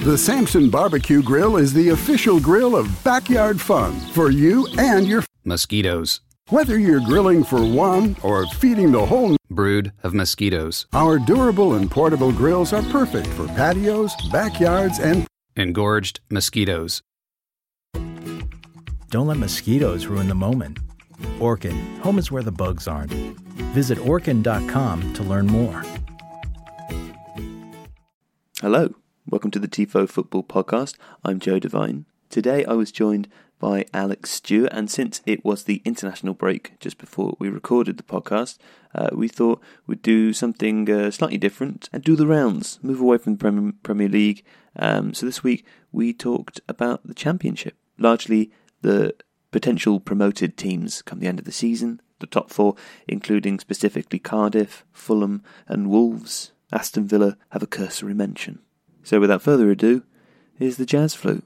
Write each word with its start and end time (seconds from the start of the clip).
The 0.00 0.16
Samson 0.16 0.70
Barbecue 0.70 1.22
Grill 1.22 1.56
is 1.58 1.74
the 1.74 1.90
official 1.90 2.40
grill 2.40 2.74
of 2.74 2.88
backyard 3.04 3.60
fun 3.60 3.98
for 4.12 4.30
you 4.30 4.66
and 4.78 5.06
your 5.06 5.22
Mosquitoes. 5.44 6.20
whether 6.48 6.78
you're 6.78 7.00
grilling 7.00 7.44
for 7.44 7.62
one 7.64 8.16
or 8.22 8.46
feeding 8.46 8.92
the 8.92 9.04
whole 9.04 9.36
Brood 9.50 9.92
of 10.02 10.14
mosquitoes. 10.14 10.86
our 10.94 11.18
durable 11.18 11.74
and 11.74 11.90
portable 11.90 12.32
grills 12.32 12.72
are 12.72 12.82
perfect 12.84 13.26
for 13.28 13.46
patios, 13.48 14.14
backyards, 14.32 14.98
and 15.00 15.26
Engorged 15.56 16.20
mosquitoes. 16.30 17.02
Don't 19.10 19.26
let 19.26 19.36
mosquitoes 19.36 20.06
ruin 20.06 20.28
the 20.28 20.34
moment. 20.34 20.78
Orkin, 21.40 21.98
home 21.98 22.18
is 22.18 22.30
where 22.30 22.42
the 22.42 22.52
bugs 22.52 22.86
aren't. 22.88 23.10
Visit 23.74 23.98
orkin.com 23.98 25.12
to 25.14 25.22
learn 25.24 25.46
more. 25.46 25.82
Hello, 28.60 28.94
welcome 29.30 29.50
to 29.52 29.60
the 29.60 29.68
TIFO 29.68 30.08
Football 30.08 30.42
Podcast. 30.42 30.96
I'm 31.24 31.38
Joe 31.38 31.60
Devine. 31.60 32.04
Today 32.30 32.64
I 32.64 32.72
was 32.72 32.90
joined 32.90 33.28
by 33.60 33.84
Alex 33.94 34.30
Stewart, 34.30 34.72
and 34.72 34.90
since 34.90 35.22
it 35.24 35.44
was 35.44 35.62
the 35.62 35.80
international 35.84 36.34
break 36.34 36.76
just 36.80 36.98
before 36.98 37.36
we 37.38 37.48
recorded 37.48 37.96
the 37.96 38.02
podcast, 38.02 38.58
uh, 38.92 39.10
we 39.12 39.28
thought 39.28 39.62
we'd 39.86 40.02
do 40.02 40.32
something 40.32 40.90
uh, 40.90 41.12
slightly 41.12 41.38
different 41.38 41.88
and 41.92 42.02
do 42.02 42.16
the 42.16 42.26
rounds, 42.26 42.80
move 42.82 43.00
away 43.00 43.18
from 43.18 43.34
the 43.34 43.38
Premier, 43.38 43.72
Premier 43.84 44.08
League. 44.08 44.44
Um, 44.74 45.14
so 45.14 45.26
this 45.26 45.44
week 45.44 45.64
we 45.92 46.12
talked 46.12 46.60
about 46.68 47.06
the 47.06 47.14
Championship, 47.14 47.76
largely 47.98 48.50
the 48.82 49.14
potential 49.52 50.00
promoted 50.00 50.56
teams 50.56 51.02
come 51.02 51.20
the 51.20 51.28
end 51.28 51.38
of 51.38 51.44
the 51.44 51.52
season, 51.52 52.02
the 52.18 52.26
top 52.26 52.50
four, 52.50 52.74
including 53.06 53.60
specifically 53.60 54.18
Cardiff, 54.18 54.84
Fulham, 54.92 55.44
and 55.68 55.88
Wolves. 55.88 56.50
Aston 56.72 57.06
Villa 57.06 57.36
have 57.50 57.62
a 57.62 57.68
cursory 57.68 58.14
mention. 58.14 58.58
So 59.02 59.18
without 59.18 59.42
further 59.42 59.70
ado, 59.70 60.04
here's 60.58 60.76
the 60.76 60.86
jazz 60.86 61.14
flute. 61.14 61.44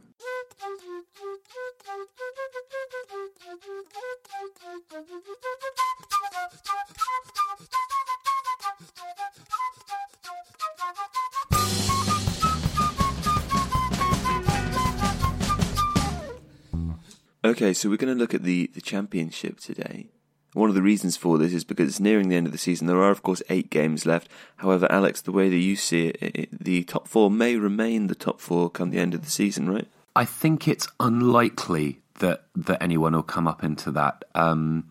Okay, 17.45 17.75
so 17.75 17.91
we're 17.91 17.99
going 17.99 18.13
to 18.13 18.19
look 18.19 18.33
at 18.33 18.43
the, 18.43 18.71
the 18.75 18.81
championship 18.81 19.61
today. 19.61 20.09
One 20.55 20.69
of 20.69 20.75
the 20.75 20.83
reasons 20.83 21.17
for 21.17 21.37
this 21.37 21.53
is 21.53 21.65
because 21.65 21.89
it's 21.89 22.01
nearing 22.01 22.29
the 22.29 22.37
end 22.37 22.47
of 22.47 22.53
the 22.53 22.59
season. 22.59 22.87
There 22.87 23.03
are, 23.03 23.11
of 23.11 23.23
course, 23.23 23.43
eight 23.51 23.71
games 23.71 24.07
left. 24.07 24.29
However, 24.57 24.91
Alex, 24.91 25.21
the 25.21 25.33
way 25.33 25.49
that 25.49 25.57
you 25.57 25.77
see 25.77 26.09
it, 26.09 26.17
it 26.23 26.65
the 26.65 26.85
top 26.85 27.09
four 27.09 27.31
may 27.31 27.57
remain 27.57 28.07
the 28.07 28.15
top 28.15 28.41
four 28.41 28.71
come 28.71 28.91
the 28.91 29.01
end 29.01 29.15
of 29.15 29.25
the 29.25 29.31
season, 29.31 29.69
right? 29.69 29.89
I 30.17 30.25
think 30.25 30.69
it's 30.69 30.89
unlikely 31.01 31.99
that 32.21 32.45
that 32.55 32.83
anyone 32.83 33.15
will 33.15 33.25
come 33.25 33.49
up 33.49 33.65
into 33.65 33.91
that. 33.91 34.25
Um, 34.35 34.89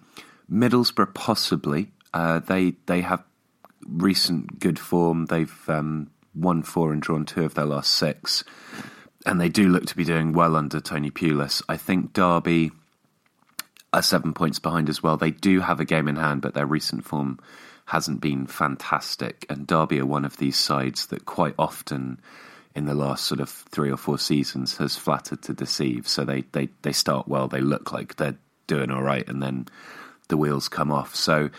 Middlesbrough 0.52 1.14
possibly. 1.14 1.92
Uh, 2.14 2.40
they 2.40 2.76
they 2.86 3.02
have 3.02 3.24
recent 3.88 4.60
good 4.60 4.78
form. 4.78 5.28
They've 5.28 5.70
um, 5.70 6.12
won 6.36 6.64
four 6.64 6.92
and 6.92 7.02
drawn 7.02 7.26
two 7.26 7.46
of 7.46 7.54
their 7.54 7.66
last 7.66 7.92
six, 7.92 8.44
and 9.26 9.40
they 9.40 9.50
do 9.50 9.70
look 9.70 9.86
to 9.86 9.96
be 9.96 10.04
doing 10.04 10.34
well 10.34 10.58
under 10.58 10.82
Tony 10.82 11.10
Pulis. 11.10 11.62
I 11.70 11.78
think 11.78 12.12
Derby 12.12 12.72
are 13.94 14.02
seven 14.02 14.34
points 14.34 14.60
behind 14.60 14.90
as 14.90 15.02
well. 15.02 15.18
They 15.18 15.32
do 15.32 15.62
have 15.62 15.80
a 15.80 15.86
game 15.86 16.08
in 16.08 16.16
hand, 16.16 16.42
but 16.42 16.54
their 16.54 16.66
recent 16.66 17.06
form 17.06 17.40
hasn't 17.86 18.22
been 18.22 18.48
fantastic. 18.48 19.46
And 19.50 19.68
Derby 19.68 20.00
are 20.00 20.06
one 20.06 20.26
of 20.26 20.38
these 20.38 20.58
sides 20.58 21.08
that 21.08 21.26
quite 21.26 21.56
often 21.60 22.20
in 22.76 22.86
the 22.86 22.96
last 22.96 23.26
sort 23.26 23.40
of 23.40 23.50
three 23.50 23.92
or 23.92 23.98
four 23.98 24.18
seasons 24.18 24.78
has 24.78 24.96
flattered 24.96 25.44
to 25.44 25.54
deceive. 25.54 26.08
So 26.08 26.26
they, 26.26 26.42
they, 26.54 26.70
they 26.82 26.92
start 26.92 27.28
well, 27.28 27.48
they 27.48 27.62
look 27.62 27.92
like 27.92 28.16
they're 28.16 28.38
doing 28.68 28.90
all 28.90 29.04
right, 29.04 29.28
and 29.28 29.44
then 29.44 29.68
the 30.30 30.38
wheels 30.38 30.70
come 30.70 30.92
off. 30.92 31.14
So 31.16 31.50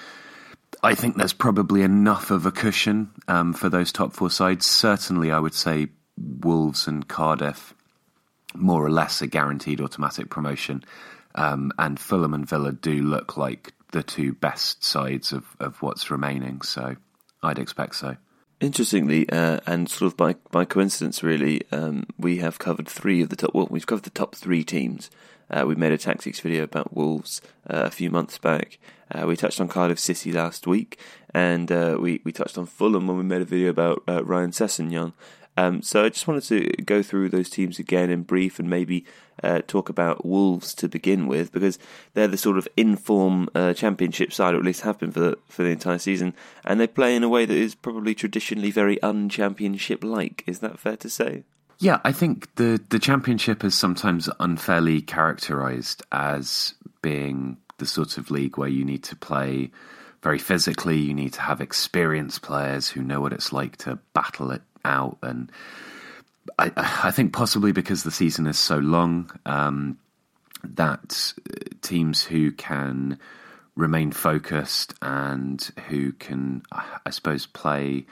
I 0.83 0.95
think 0.95 1.17
there's 1.17 1.33
probably 1.33 1.83
enough 1.83 2.31
of 2.31 2.47
a 2.47 2.51
cushion 2.51 3.11
um, 3.29 3.53
for 3.53 3.69
those 3.69 3.93
top 3.93 4.13
four 4.13 4.31
sides. 4.31 4.67
Certainly, 4.67 5.31
I 5.31 5.39
would 5.39 5.55
say 5.55 5.89
Wolves 6.17 6.89
and 6.89 7.07
Cardiff 7.07 7.75
more 8.55 8.85
or 8.85 8.91
less 8.91 9.21
a 9.21 9.27
guaranteed 9.27 9.81
automatic 9.81 10.31
promotion. 10.31 10.85
Um, 11.35 11.73
and 11.79 11.99
Fulham 11.99 12.35
and 12.35 12.49
Villa 12.49 12.73
do 12.73 13.03
look 13.03 13.37
like 13.37 13.73
the 13.93 14.03
two 14.03 14.33
best 14.35 14.85
sides 14.85 15.33
of, 15.33 15.45
of 15.61 15.83
what's 15.83 16.11
remaining. 16.11 16.63
So 16.63 16.97
I'd 17.43 17.59
expect 17.59 17.97
so. 17.97 18.17
Interestingly, 18.61 19.29
uh, 19.29 19.59
and 19.67 19.91
sort 19.91 20.13
of 20.13 20.17
by 20.17 20.37
by 20.51 20.65
coincidence, 20.65 21.23
really, 21.23 21.63
um, 21.73 22.07
we 22.17 22.37
have 22.37 22.59
covered 22.59 22.89
three 22.89 23.21
of 23.21 23.29
the 23.29 23.37
top. 23.37 23.53
Well, 23.53 23.67
we've 23.69 23.87
covered 23.87 24.05
the 24.05 24.11
top 24.11 24.35
three 24.35 24.65
teams. 24.65 25.11
Uh, 25.51 25.65
we 25.67 25.75
made 25.75 25.93
a 25.93 25.99
tactics 25.99 26.41
video 26.41 26.63
about 26.63 26.97
Wolves 26.97 27.43
uh, 27.69 27.83
a 27.85 27.91
few 27.91 28.11
months 28.11 28.39
back. 28.39 28.79
Uh, 29.13 29.27
we 29.27 29.37
touched 29.37 29.61
on 29.61 29.69
Cardiff 29.69 29.99
City 29.99 30.33
last 30.33 30.67
week, 30.67 30.99
and 31.35 31.71
uh, 31.71 31.99
we 32.01 32.21
we 32.25 32.33
touched 32.33 32.57
on 32.57 32.65
Fulham 32.65 33.07
when 33.07 33.19
we 33.19 33.25
made 33.25 33.43
a 33.43 33.45
video 33.45 33.71
about 33.71 34.03
uh, 34.09 34.25
Ryan 34.25 34.53
Sessegnon. 34.53 35.13
Um, 35.57 35.83
so 35.83 36.05
I 36.05 36.09
just 36.09 36.27
wanted 36.27 36.45
to 36.45 36.83
go 36.83 37.03
through 37.03 37.29
those 37.29 37.49
teams 37.49 37.79
again 37.79 38.11
in 38.11 38.23
brief 38.23 38.59
and 38.59 38.69
maybe 38.69 39.05
uh, 39.43 39.63
talk 39.67 39.89
about 39.89 40.25
Wolves 40.25 40.75
to 40.75 40.89
begin 40.89 41.27
with 41.27 41.53
because 41.53 41.79
they're 42.15 42.29
the 42.29 42.37
sort 42.37 42.59
of 42.59 42.69
inform 42.77 43.49
uh, 43.55 43.73
championship 43.75 44.33
side, 44.33 44.55
or 44.55 44.59
at 44.59 44.65
least 44.65 44.83
have 44.83 44.99
been 44.99 45.13
for 45.13 45.21
the, 45.21 45.39
for 45.49 45.63
the 45.63 45.71
entire 45.71 45.99
season, 45.99 46.35
and 46.65 46.81
they 46.81 46.87
play 46.87 47.15
in 47.15 47.23
a 47.23 47.29
way 47.29 47.45
that 47.45 47.57
is 47.57 47.75
probably 47.75 48.15
traditionally 48.15 48.71
very 48.71 49.01
un-championship 49.03 50.03
like. 50.03 50.43
Is 50.47 50.61
that 50.61 50.79
fair 50.79 50.97
to 50.97 51.11
say? 51.11 51.45
Yeah, 51.79 52.01
I 52.05 52.13
think 52.13 52.55
the 52.55 52.81
the 52.89 53.01
championship 53.01 53.65
is 53.65 53.75
sometimes 53.75 54.29
unfairly 54.39 55.03
characterized 55.03 56.03
as 56.13 56.75
being 57.03 57.59
the 57.79 57.87
sort 57.87 58.17
of 58.17 58.31
league 58.31 58.57
where 58.57 58.69
you 58.69 58.85
need 58.85 59.03
to 59.05 59.17
play 59.17 59.71
very 60.23 60.39
physically, 60.39 60.97
you 60.97 61.13
need 61.13 61.35
to 61.35 61.41
have 61.43 61.61
experienced 61.61 62.41
players 62.41 62.89
who 62.89 63.03
know 63.03 63.21
what 63.21 63.33
it's 63.33 63.53
like 63.53 63.77
to 63.77 63.99
battle 64.15 64.53
it 64.53 64.63
out 64.85 65.19
and 65.23 65.51
I, 66.59 66.71
I 66.77 67.11
think 67.11 67.33
possibly 67.33 67.73
because 67.73 68.03
the 68.03 68.11
season 68.11 68.47
is 68.47 68.59
so 68.59 68.77
long 68.79 69.31
um, 69.47 69.99
that 70.63 71.33
teams 71.83 72.23
who 72.23 72.53
can 72.53 73.19
remain 73.77 74.13
focused 74.13 74.95
and 75.03 75.61
who 75.89 76.13
can, 76.13 76.63
I 76.73 77.11
suppose, 77.11 77.47
play 77.47 78.07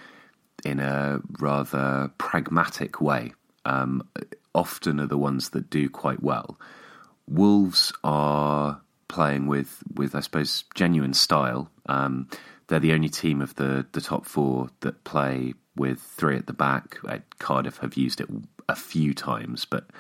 in 0.65 0.81
a 0.81 1.21
rather 1.39 2.11
pragmatic 2.19 3.01
way 3.01 3.33
um, 3.65 4.09
often 4.55 5.01
are 5.01 5.07
the 5.07 5.19
ones 5.19 5.51
that 5.51 5.71
do 5.71 5.89
quite 5.89 6.23
well. 6.23 6.59
Wolves 7.29 7.93
are 8.03 8.81
playing 9.09 9.47
with, 9.47 9.83
with 9.95 10.15
I 10.15 10.21
suppose, 10.21 10.65
genuine 10.75 11.15
style. 11.15 11.71
Um, 11.87 12.29
they're 12.73 12.81
the 12.81 12.95
only 12.95 13.11
team 13.11 13.43
of 13.43 13.55
the, 13.57 13.85
the 13.93 14.01
top 14.01 14.25
four 14.25 14.71
that 14.81 15.05
play 15.05 15.53
with 15.77 16.01
three 16.01 16.39
at 16.39 16.47
the 16.47 16.55
back. 16.55 16.97
Uh, 17.07 17.19
Cardiff 17.39 17.77
have 17.77 17.99
used 17.99 18.19
it 18.19 18.31
a 18.67 18.75
few 18.75 19.13
times, 19.13 19.67
but 19.67 19.91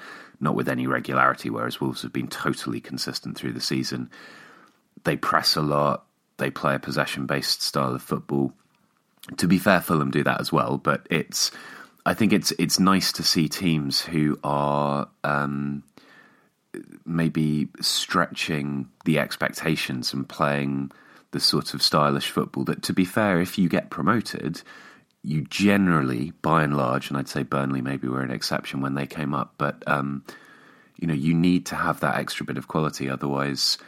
not 0.40 0.54
with 0.54 0.70
any 0.70 0.86
regularity, 0.86 1.50
whereas 1.50 1.82
Wolves 1.82 2.00
have 2.00 2.14
been 2.14 2.28
totally 2.28 2.80
consistent 2.80 3.36
through 3.36 3.52
the 3.52 3.60
season. 3.60 4.08
They 5.04 5.18
press 5.18 5.54
a 5.54 5.60
lot, 5.60 6.06
they 6.38 6.50
play 6.50 6.74
a 6.74 6.78
possession 6.78 7.26
based 7.26 7.60
style 7.60 7.94
of 7.94 8.00
football. 8.00 8.54
To 9.36 9.46
be 9.46 9.58
fair, 9.58 9.82
Fulham 9.82 10.10
do 10.10 10.24
that 10.24 10.40
as 10.40 10.50
well, 10.50 10.78
but 10.78 11.06
it's 11.10 11.50
I 12.06 12.14
think 12.14 12.32
it's 12.32 12.52
it's 12.52 12.80
nice 12.80 13.12
to 13.12 13.22
see 13.22 13.50
teams 13.50 14.00
who 14.00 14.38
are 14.42 15.08
um, 15.24 15.82
maybe 17.04 17.68
stretching 17.82 18.88
the 19.04 19.18
expectations 19.18 20.14
and 20.14 20.26
playing 20.26 20.90
the 21.32 21.40
sort 21.40 21.74
of 21.74 21.82
stylish 21.82 22.30
football 22.30 22.64
that, 22.64 22.82
to 22.84 22.92
be 22.92 23.04
fair, 23.04 23.40
if 23.40 23.58
you 23.58 23.68
get 23.68 23.90
promoted, 23.90 24.62
you 25.22 25.42
generally, 25.42 26.32
by 26.42 26.62
and 26.62 26.76
large, 26.76 27.08
and 27.08 27.18
I'd 27.18 27.28
say 27.28 27.42
Burnley 27.42 27.80
maybe 27.80 28.08
were 28.08 28.22
an 28.22 28.30
exception 28.30 28.80
when 28.80 28.94
they 28.94 29.06
came 29.06 29.34
up, 29.34 29.54
but 29.58 29.82
um, 29.86 30.24
you 30.96 31.06
know 31.06 31.14
you 31.14 31.34
need 31.34 31.66
to 31.66 31.76
have 31.76 32.00
that 32.00 32.16
extra 32.16 32.44
bit 32.44 32.58
of 32.58 32.68
quality. 32.68 33.08
Otherwise, 33.08 33.78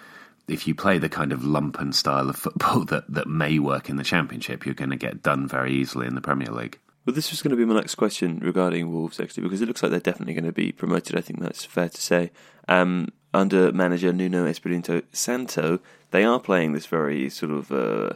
if 0.49 0.67
you 0.67 0.75
play 0.75 0.99
the 0.99 1.08
kind 1.08 1.32
of 1.32 1.41
lumpen 1.41 1.93
style 1.94 2.29
of 2.29 2.37
football 2.37 2.85
that 2.87 3.05
that 3.12 3.29
may 3.29 3.58
work 3.58 3.88
in 3.88 3.97
the 3.97 4.05
Championship, 4.05 4.64
you're 4.64 4.75
going 4.75 4.90
to 4.90 4.97
get 4.97 5.23
done 5.23 5.47
very 5.47 5.73
easily 5.73 6.06
in 6.06 6.14
the 6.14 6.20
Premier 6.20 6.50
League. 6.50 6.79
Well, 7.05 7.14
this 7.14 7.31
was 7.31 7.43
going 7.43 7.50
to 7.50 7.56
be 7.56 7.67
my 7.67 7.75
next 7.75 7.97
question 7.97 8.38
regarding 8.38 8.90
Wolves, 8.90 9.20
actually, 9.20 9.43
because 9.43 9.61
it 9.61 9.69
looks 9.69 9.82
like 9.82 9.90
they're 9.90 10.00
definitely 10.00 10.32
going 10.32 10.44
to 10.44 10.52
be 10.52 10.73
promoted. 10.73 11.17
I 11.17 11.20
think 11.20 11.40
that's 11.40 11.64
fair 11.64 11.90
to 11.90 12.00
say. 12.00 12.31
Um, 12.67 13.08
under 13.34 13.72
manager 13.72 14.12
Nuno 14.12 14.46
Espirito 14.46 15.02
Santo, 15.12 15.81
they 16.10 16.25
are 16.25 16.40
playing 16.40 16.72
this 16.72 16.86
very 16.86 17.28
sort 17.28 17.52
of, 17.52 17.70
uh, 17.70 18.14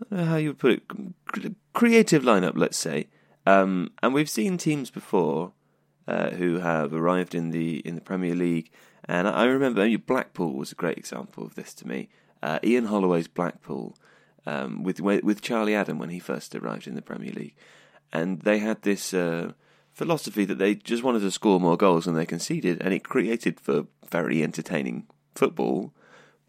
I 0.00 0.04
don't 0.10 0.20
know 0.20 0.24
how 0.24 0.36
you 0.36 0.48
would 0.48 0.58
put 0.58 0.72
it, 0.72 1.54
creative 1.72 2.22
lineup, 2.22 2.52
let's 2.54 2.78
say. 2.78 3.08
Um, 3.46 3.92
and 4.02 4.14
we've 4.14 4.30
seen 4.30 4.56
teams 4.56 4.90
before 4.90 5.52
uh, 6.08 6.30
who 6.30 6.60
have 6.60 6.94
arrived 6.94 7.34
in 7.34 7.50
the 7.50 7.78
in 7.80 7.94
the 7.94 8.00
Premier 8.00 8.34
League, 8.34 8.70
and 9.04 9.28
I 9.28 9.44
remember 9.44 9.86
Blackpool 9.98 10.54
was 10.54 10.72
a 10.72 10.76
great 10.76 10.98
example 10.98 11.44
of 11.44 11.54
this 11.54 11.74
to 11.74 11.86
me. 11.86 12.08
Uh, 12.42 12.58
Ian 12.64 12.86
Holloway's 12.86 13.28
Blackpool, 13.28 13.96
um, 14.46 14.82
with 14.82 15.00
with 15.00 15.42
Charlie 15.42 15.74
Adam 15.74 15.98
when 15.98 16.10
he 16.10 16.18
first 16.18 16.54
arrived 16.54 16.86
in 16.86 16.94
the 16.94 17.02
Premier 17.02 17.32
League 17.32 17.54
and 18.12 18.40
they 18.42 18.58
had 18.58 18.82
this 18.82 19.12
uh, 19.12 19.52
philosophy 19.96 20.44
that 20.44 20.58
they 20.58 20.74
just 20.74 21.02
wanted 21.02 21.20
to 21.20 21.30
score 21.30 21.58
more 21.58 21.78
goals 21.78 22.04
than 22.04 22.14
they 22.14 22.26
conceded, 22.26 22.82
and 22.82 22.92
it 22.92 23.02
created 23.02 23.58
for 23.58 23.86
very 24.10 24.42
entertaining 24.42 25.06
football. 25.34 25.92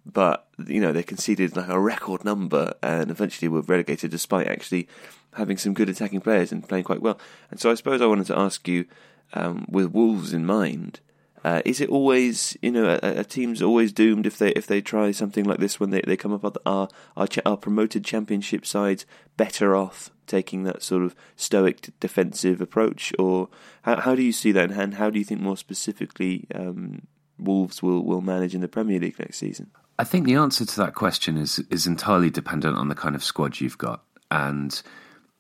But 0.06 0.48
you 0.68 0.82
know 0.82 0.92
they 0.92 1.04
conceded 1.04 1.56
like 1.56 1.70
a 1.70 1.80
record 1.80 2.26
number, 2.26 2.74
and 2.84 3.10
eventually 3.10 3.48
were 3.48 3.62
relegated 3.62 4.12
despite 4.12 4.48
actually 4.48 4.88
having 5.36 5.58
some 5.58 5.74
good 5.74 5.88
attacking 5.88 6.22
players 6.22 6.52
and 6.52 6.68
playing 6.68 6.84
quite 6.84 7.02
well. 7.02 7.20
And 7.50 7.60
so 7.60 7.72
I 7.72 7.76
suppose 7.76 8.02
I 8.02 8.06
wanted 8.06 8.28
to 8.28 8.38
ask 8.38 8.68
you, 8.68 8.86
um, 9.34 9.66
with 9.70 9.92
Wolves 9.94 10.34
in 10.34 10.46
mind, 10.46 11.00
uh, 11.46 11.62
is 11.64 11.80
it 11.80 11.90
always 11.90 12.58
you 12.62 12.72
know 12.72 13.00
a, 13.02 13.20
a, 13.20 13.24
team's 13.24 13.62
always 13.62 13.94
doomed 13.94 14.26
if 14.26 14.38
they 14.38 14.52
if 14.52 14.68
they 14.68 14.82
try 14.82 15.12
something 15.12 15.46
like 15.46 15.60
this 15.60 15.80
when 15.80 15.92
they, 15.92 16.02
they 16.02 16.18
come 16.18 16.34
up 16.34 16.44
our 16.66 16.90
our, 17.16 17.28
our 17.46 17.58
promoted 17.58 18.04
championship 18.04 18.66
sides 18.66 19.06
better 19.38 19.74
off 19.74 20.12
taking 20.28 20.64
that 20.64 20.84
sort 20.84 21.04
of 21.04 21.16
stoic 21.36 21.90
defensive 22.00 22.62
approach 22.62 23.14
or 23.18 23.50
how 23.84 24.00
how 24.02 24.16
do 24.16 24.22
you 24.22 24.32
see 24.32 24.52
that 24.52 24.72
and 24.72 24.96
how 24.96 25.10
do 25.10 25.18
you 25.18 25.26
think 25.26 25.42
more 25.42 25.58
specifically 25.58 26.46
um, 26.54 27.02
Wolves 27.40 27.82
will 27.82 28.04
will 28.04 28.22
manage 28.22 28.54
in 28.54 28.62
the 28.62 28.68
Premier 28.68 29.00
League 29.00 29.20
next 29.20 29.38
season? 29.38 29.72
I 30.00 30.04
think 30.04 30.26
the 30.26 30.36
answer 30.36 30.66
to 30.66 30.78
that 30.78 30.94
question 30.94 31.38
is 31.38 31.60
is 31.72 31.88
entirely 31.88 32.30
dependent 32.30 32.78
on 32.78 32.90
the 32.90 32.96
kind 32.96 33.16
of 33.16 33.24
squad 33.24 33.60
you've 33.60 33.78
got 33.78 34.04
and 34.30 34.82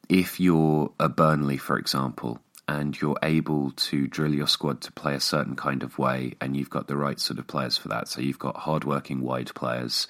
if 0.09 0.39
you're 0.39 0.91
a 0.99 1.09
Burnley, 1.09 1.57
for 1.57 1.77
example, 1.77 2.39
and 2.67 2.99
you're 2.99 3.17
able 3.23 3.71
to 3.71 4.07
drill 4.07 4.33
your 4.33 4.47
squad 4.47 4.81
to 4.81 4.91
play 4.91 5.15
a 5.15 5.19
certain 5.19 5.55
kind 5.55 5.83
of 5.83 5.97
way, 5.97 6.33
and 6.41 6.55
you've 6.55 6.69
got 6.69 6.87
the 6.87 6.97
right 6.97 7.19
sort 7.19 7.39
of 7.39 7.47
players 7.47 7.77
for 7.77 7.89
that. 7.89 8.07
So 8.07 8.21
you've 8.21 8.39
got 8.39 8.57
hard-working 8.57 9.21
wide 9.21 9.53
players, 9.55 10.07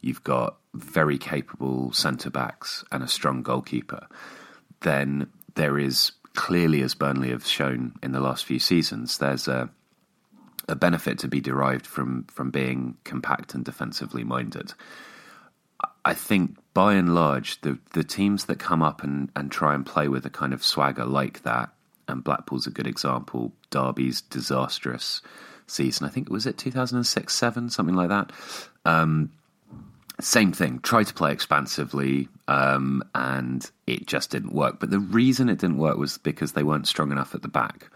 you've 0.00 0.24
got 0.24 0.56
very 0.74 1.18
capable 1.18 1.92
centre 1.92 2.30
backs, 2.30 2.84
and 2.92 3.02
a 3.02 3.08
strong 3.08 3.42
goalkeeper. 3.42 4.06
Then 4.80 5.28
there 5.54 5.78
is 5.78 6.12
clearly, 6.34 6.82
as 6.82 6.94
Burnley 6.94 7.30
have 7.30 7.46
shown 7.46 7.94
in 8.02 8.12
the 8.12 8.20
last 8.20 8.44
few 8.44 8.58
seasons, 8.58 9.18
there's 9.18 9.48
a 9.48 9.70
a 10.68 10.76
benefit 10.76 11.18
to 11.18 11.28
be 11.28 11.40
derived 11.40 11.86
from 11.86 12.24
from 12.24 12.50
being 12.50 12.96
compact 13.04 13.54
and 13.54 13.64
defensively 13.64 14.24
minded. 14.24 14.72
I 16.04 16.14
think 16.14 16.56
by 16.74 16.94
and 16.94 17.14
large, 17.14 17.60
the 17.62 17.78
the 17.92 18.04
teams 18.04 18.44
that 18.46 18.58
come 18.58 18.82
up 18.82 19.02
and, 19.02 19.30
and 19.34 19.50
try 19.50 19.74
and 19.74 19.84
play 19.84 20.08
with 20.08 20.24
a 20.26 20.30
kind 20.30 20.52
of 20.52 20.64
swagger 20.64 21.04
like 21.04 21.42
that, 21.42 21.70
and 22.06 22.22
Blackpool's 22.22 22.66
a 22.66 22.70
good 22.70 22.86
example. 22.86 23.52
Derby's 23.70 24.20
disastrous 24.20 25.20
season, 25.66 26.06
I 26.06 26.10
think 26.10 26.28
was 26.30 26.46
it 26.46 26.58
2006 26.58 27.34
7, 27.34 27.70
something 27.70 27.94
like 27.94 28.08
that. 28.08 28.32
Um, 28.84 29.30
same 30.20 30.52
thing, 30.52 30.80
try 30.80 31.02
to 31.02 31.14
play 31.14 31.32
expansively, 31.32 32.28
um, 32.48 33.02
and 33.14 33.70
it 33.86 34.06
just 34.06 34.30
didn't 34.30 34.52
work. 34.52 34.80
But 34.80 34.90
the 34.90 34.98
reason 34.98 35.48
it 35.48 35.58
didn't 35.58 35.78
work 35.78 35.96
was 35.96 36.18
because 36.18 36.52
they 36.52 36.62
weren't 36.62 36.88
strong 36.88 37.12
enough 37.12 37.34
at 37.34 37.42
the 37.42 37.48
back. 37.48 37.90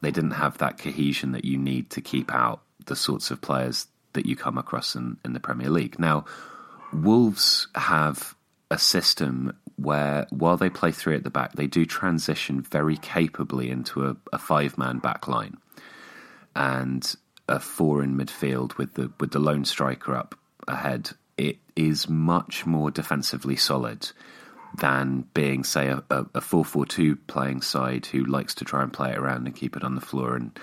They 0.00 0.10
didn't 0.10 0.32
have 0.32 0.58
that 0.58 0.78
cohesion 0.78 1.32
that 1.32 1.44
you 1.44 1.58
need 1.58 1.90
to 1.90 2.00
keep 2.00 2.32
out 2.32 2.62
the 2.86 2.96
sorts 2.96 3.30
of 3.30 3.40
players 3.40 3.88
that 4.12 4.26
you 4.26 4.36
come 4.36 4.58
across 4.58 4.94
in, 4.94 5.16
in 5.24 5.32
the 5.32 5.40
Premier 5.40 5.70
League. 5.70 5.98
Now, 5.98 6.24
Wolves 6.92 7.68
have 7.74 8.34
a 8.70 8.78
system 8.78 9.56
where, 9.76 10.26
while 10.30 10.56
they 10.56 10.70
play 10.70 10.90
three 10.90 11.16
at 11.16 11.24
the 11.24 11.30
back, 11.30 11.52
they 11.52 11.66
do 11.66 11.84
transition 11.84 12.62
very 12.62 12.96
capably 12.96 13.70
into 13.70 14.06
a, 14.06 14.16
a 14.32 14.38
five 14.38 14.78
man 14.78 14.98
back 14.98 15.28
line 15.28 15.58
and 16.54 17.14
a 17.48 17.60
four 17.60 18.02
in 18.02 18.16
midfield 18.16 18.76
with 18.78 18.94
the 18.94 19.12
with 19.20 19.30
the 19.30 19.38
lone 19.38 19.64
striker 19.64 20.14
up 20.14 20.34
ahead. 20.66 21.10
It 21.36 21.58
is 21.74 22.08
much 22.08 22.66
more 22.66 22.90
defensively 22.90 23.56
solid 23.56 24.10
than 24.78 25.26
being, 25.34 25.64
say, 25.64 25.88
a, 25.88 26.02
a 26.10 26.40
4-4-2 26.40 27.18
playing 27.26 27.62
side 27.62 28.06
who 28.06 28.24
likes 28.24 28.54
to 28.56 28.64
try 28.64 28.82
and 28.82 28.92
play 28.92 29.12
it 29.12 29.18
around 29.18 29.46
and 29.46 29.56
keep 29.56 29.76
it 29.76 29.84
on 29.84 29.94
the 29.94 30.00
floor 30.00 30.36
and 30.36 30.58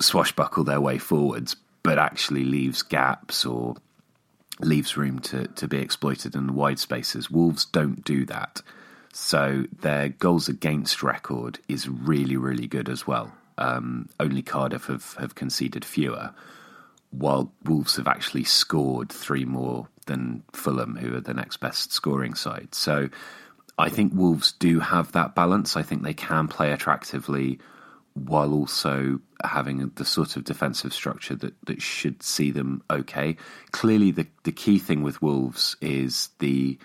swashbuckle 0.00 0.64
their 0.64 0.80
way 0.80 0.98
forwards, 0.98 1.56
but 1.82 1.98
actually 1.98 2.44
leaves 2.44 2.82
gaps 2.82 3.44
or 3.44 3.76
leaves 4.60 4.96
room 4.96 5.18
to, 5.20 5.46
to 5.48 5.68
be 5.68 5.78
exploited 5.78 6.34
in 6.34 6.46
the 6.46 6.52
wide 6.52 6.78
spaces. 6.78 7.30
Wolves 7.30 7.64
don't 7.64 8.04
do 8.04 8.24
that. 8.26 8.62
So 9.12 9.64
their 9.80 10.10
goals 10.10 10.48
against 10.48 11.02
record 11.02 11.58
is 11.68 11.88
really, 11.88 12.36
really 12.36 12.66
good 12.66 12.88
as 12.88 13.06
well. 13.06 13.32
Um, 13.58 14.10
only 14.20 14.42
Cardiff 14.42 14.86
have, 14.86 15.14
have 15.14 15.34
conceded 15.34 15.84
fewer, 15.84 16.32
while 17.18 17.52
Wolves 17.64 17.96
have 17.96 18.08
actually 18.08 18.44
scored 18.44 19.10
three 19.10 19.44
more 19.44 19.88
than 20.06 20.42
Fulham, 20.52 20.96
who 20.96 21.14
are 21.16 21.20
the 21.20 21.34
next 21.34 21.58
best 21.58 21.92
scoring 21.92 22.34
side. 22.34 22.74
So 22.74 23.08
I 23.78 23.88
think 23.88 24.12
Wolves 24.14 24.52
do 24.52 24.80
have 24.80 25.12
that 25.12 25.34
balance. 25.34 25.76
I 25.76 25.82
think 25.82 26.02
they 26.02 26.14
can 26.14 26.48
play 26.48 26.72
attractively 26.72 27.58
while 28.14 28.54
also 28.54 29.20
having 29.44 29.90
the 29.96 30.04
sort 30.04 30.36
of 30.36 30.44
defensive 30.44 30.92
structure 30.92 31.34
that, 31.36 31.54
that 31.66 31.82
should 31.82 32.22
see 32.22 32.50
them 32.50 32.82
okay. 32.90 33.36
Clearly, 33.72 34.10
the, 34.10 34.26
the 34.44 34.52
key 34.52 34.78
thing 34.78 35.02
with 35.02 35.20
Wolves 35.20 35.76
is 35.82 36.30
the, 36.38 36.78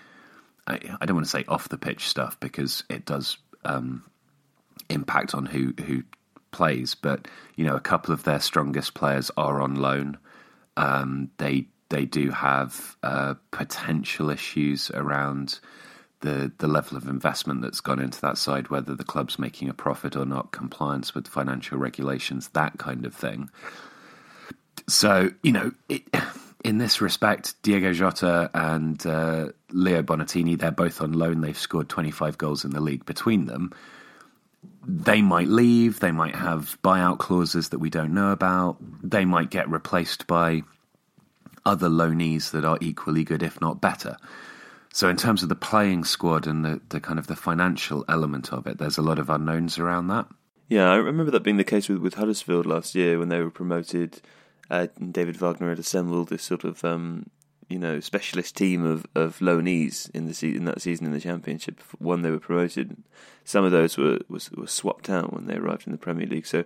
I, 0.66 0.76
don't 0.76 1.16
want 1.16 1.26
to 1.26 1.30
say 1.30 1.44
off 1.48 1.70
the 1.70 1.78
pitch 1.78 2.08
stuff 2.08 2.38
because 2.38 2.84
it 2.90 3.06
does 3.06 3.38
um, 3.64 4.04
impact 4.90 5.34
on 5.34 5.46
who, 5.46 5.72
who 5.82 6.02
plays, 6.52 6.94
but, 6.94 7.26
you 7.56 7.64
know, 7.64 7.74
a 7.74 7.80
couple 7.80 8.14
of 8.14 8.24
their 8.24 8.40
strongest 8.40 8.94
players 8.94 9.30
are 9.36 9.60
on 9.60 9.74
loan. 9.74 10.18
Um, 10.76 11.30
they, 11.38 11.66
they 11.88 12.04
do 12.04 12.30
have 12.30 12.96
uh, 13.02 13.34
potential 13.50 14.30
issues 14.30 14.90
around 14.92 15.58
the 16.22 16.50
the 16.58 16.66
level 16.66 16.96
of 16.96 17.06
investment 17.06 17.60
that's 17.60 17.80
gone 17.80 17.98
into 17.98 18.20
that 18.22 18.38
side, 18.38 18.70
whether 18.70 18.94
the 18.94 19.04
club's 19.04 19.38
making 19.38 19.68
a 19.68 19.74
profit 19.74 20.16
or 20.16 20.24
not, 20.24 20.52
compliance 20.52 21.14
with 21.14 21.28
financial 21.28 21.78
regulations, 21.78 22.48
that 22.50 22.78
kind 22.78 23.04
of 23.04 23.14
thing. 23.14 23.50
So 24.88 25.30
you 25.42 25.52
know, 25.52 25.72
it, 25.88 26.02
in 26.64 26.78
this 26.78 27.00
respect, 27.00 27.60
Diogo 27.62 27.92
Jota 27.92 28.50
and 28.54 29.04
uh, 29.06 29.48
Leo 29.70 30.02
Bonatini, 30.02 30.58
they're 30.58 30.70
both 30.70 31.02
on 31.02 31.12
loan. 31.12 31.40
They've 31.40 31.58
scored 31.58 31.88
25 31.88 32.38
goals 32.38 32.64
in 32.64 32.70
the 32.70 32.80
league 32.80 33.04
between 33.04 33.46
them. 33.46 33.72
They 34.86 35.22
might 35.22 35.48
leave. 35.48 36.00
They 36.00 36.12
might 36.12 36.34
have 36.34 36.78
buyout 36.82 37.18
clauses 37.18 37.70
that 37.70 37.78
we 37.78 37.90
don't 37.90 38.14
know 38.14 38.32
about. 38.32 38.76
They 39.02 39.24
might 39.24 39.50
get 39.50 39.68
replaced 39.68 40.26
by 40.26 40.62
other 41.64 41.88
loanees 41.88 42.50
that 42.50 42.64
are 42.64 42.78
equally 42.80 43.24
good, 43.24 43.42
if 43.42 43.60
not 43.60 43.80
better. 43.80 44.16
So 44.92 45.08
in 45.08 45.16
terms 45.16 45.42
of 45.42 45.48
the 45.48 45.54
playing 45.54 46.04
squad 46.04 46.46
and 46.46 46.64
the, 46.64 46.80
the 46.90 47.00
kind 47.00 47.18
of 47.18 47.26
the 47.26 47.36
financial 47.36 48.04
element 48.08 48.52
of 48.52 48.66
it, 48.66 48.78
there's 48.78 48.98
a 48.98 49.02
lot 49.02 49.18
of 49.18 49.30
unknowns 49.30 49.78
around 49.78 50.08
that. 50.08 50.26
Yeah, 50.68 50.90
I 50.90 50.96
remember 50.96 51.30
that 51.30 51.42
being 51.42 51.56
the 51.56 51.64
case 51.64 51.88
with, 51.88 51.98
with 51.98 52.14
Huddersfield 52.14 52.66
last 52.66 52.94
year 52.94 53.18
when 53.18 53.28
they 53.28 53.40
were 53.40 53.50
promoted. 53.50 54.20
Uh, 54.70 54.88
David 55.10 55.36
Wagner 55.36 55.70
had 55.70 55.78
assembled 55.78 56.28
this 56.28 56.42
sort 56.42 56.64
of 56.64 56.84
um, 56.84 57.30
you 57.72 57.78
know 57.78 58.00
specialist 58.00 58.56
team 58.56 58.84
of, 58.84 59.06
of 59.14 59.38
loanees 59.38 60.10
in 60.10 60.26
the 60.26 60.56
in 60.56 60.66
that 60.66 60.82
season 60.82 61.06
in 61.06 61.12
the 61.12 61.20
Championship. 61.20 61.80
When 61.98 62.22
they 62.22 62.30
were 62.30 62.38
promoted, 62.38 62.96
some 63.44 63.64
of 63.64 63.72
those 63.72 63.96
were 63.96 64.18
was, 64.28 64.50
were 64.52 64.66
swapped 64.66 65.08
out 65.08 65.32
when 65.32 65.46
they 65.46 65.56
arrived 65.56 65.86
in 65.86 65.92
the 65.92 65.98
Premier 65.98 66.26
League. 66.26 66.46
So 66.46 66.64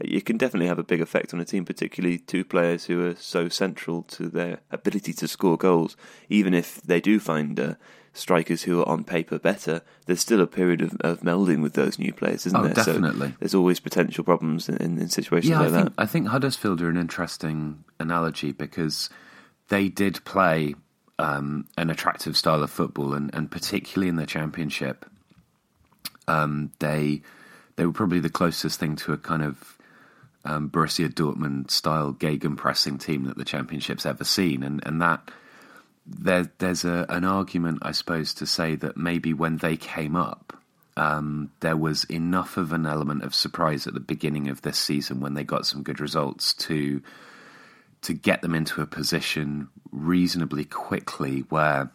it 0.00 0.24
can 0.24 0.36
definitely 0.36 0.66
have 0.66 0.78
a 0.78 0.84
big 0.84 1.00
effect 1.00 1.34
on 1.34 1.40
a 1.40 1.44
team, 1.44 1.64
particularly 1.64 2.18
two 2.18 2.44
players 2.44 2.86
who 2.86 3.04
are 3.06 3.14
so 3.14 3.48
central 3.48 4.02
to 4.02 4.28
their 4.28 4.60
ability 4.70 5.12
to 5.14 5.28
score 5.28 5.56
goals. 5.56 5.96
Even 6.28 6.54
if 6.54 6.80
they 6.82 7.00
do 7.00 7.20
find 7.20 7.58
uh, 7.60 7.74
strikers 8.12 8.62
who 8.62 8.80
are 8.80 8.88
on 8.88 9.04
paper 9.04 9.38
better, 9.38 9.82
there's 10.06 10.20
still 10.20 10.40
a 10.40 10.46
period 10.46 10.80
of, 10.80 10.96
of 11.00 11.20
melding 11.20 11.62
with 11.62 11.74
those 11.74 11.98
new 11.98 12.12
players, 12.12 12.46
isn't 12.46 12.58
oh, 12.58 12.64
there? 12.64 12.74
Definitely. 12.74 13.28
So 13.28 13.34
there's 13.40 13.54
always 13.54 13.80
potential 13.80 14.24
problems 14.24 14.68
in, 14.68 14.76
in, 14.78 14.98
in 14.98 15.08
situations 15.08 15.50
yeah, 15.50 15.60
like 15.60 15.68
I 15.68 15.72
think, 15.72 15.96
that. 15.96 16.02
I 16.02 16.06
think 16.06 16.26
Huddersfield 16.28 16.82
are 16.82 16.90
an 16.90 16.96
interesting 16.96 17.84
analogy 18.00 18.50
because 18.50 19.10
they 19.68 19.88
did 19.88 20.24
play 20.24 20.74
um, 21.18 21.66
an 21.76 21.90
attractive 21.90 22.36
style 22.36 22.62
of 22.62 22.70
football, 22.70 23.14
and, 23.14 23.34
and 23.34 23.50
particularly 23.50 24.08
in 24.08 24.16
the 24.16 24.26
Championship, 24.26 25.06
um, 26.26 26.72
they 26.78 27.22
they 27.76 27.86
were 27.86 27.92
probably 27.92 28.20
the 28.20 28.30
closest 28.30 28.78
thing 28.78 28.96
to 28.96 29.12
a 29.12 29.16
kind 29.18 29.42
of 29.42 29.78
um, 30.44 30.70
Borussia 30.70 31.08
Dortmund 31.08 31.70
style 31.70 32.12
gegenpressing 32.12 33.00
team 33.00 33.24
that 33.24 33.36
the 33.36 33.44
Championship's 33.44 34.06
ever 34.06 34.24
seen, 34.24 34.62
and 34.62 34.82
and 34.86 35.00
that 35.00 35.30
there 36.06 36.50
there's 36.58 36.84
a, 36.84 37.06
an 37.08 37.24
argument, 37.24 37.78
I 37.82 37.92
suppose, 37.92 38.34
to 38.34 38.46
say 38.46 38.74
that 38.76 38.96
maybe 38.96 39.32
when 39.32 39.58
they 39.58 39.76
came 39.76 40.16
up, 40.16 40.56
um, 40.96 41.50
there 41.60 41.76
was 41.76 42.04
enough 42.04 42.56
of 42.56 42.72
an 42.72 42.86
element 42.86 43.22
of 43.22 43.34
surprise 43.34 43.86
at 43.86 43.94
the 43.94 44.00
beginning 44.00 44.48
of 44.48 44.62
this 44.62 44.78
season 44.78 45.20
when 45.20 45.34
they 45.34 45.44
got 45.44 45.66
some 45.66 45.82
good 45.82 46.00
results 46.00 46.54
to 46.54 47.02
to 48.04 48.12
get 48.12 48.42
them 48.42 48.54
into 48.54 48.82
a 48.82 48.86
position 48.86 49.68
reasonably 49.90 50.64
quickly 50.64 51.40
where 51.48 51.90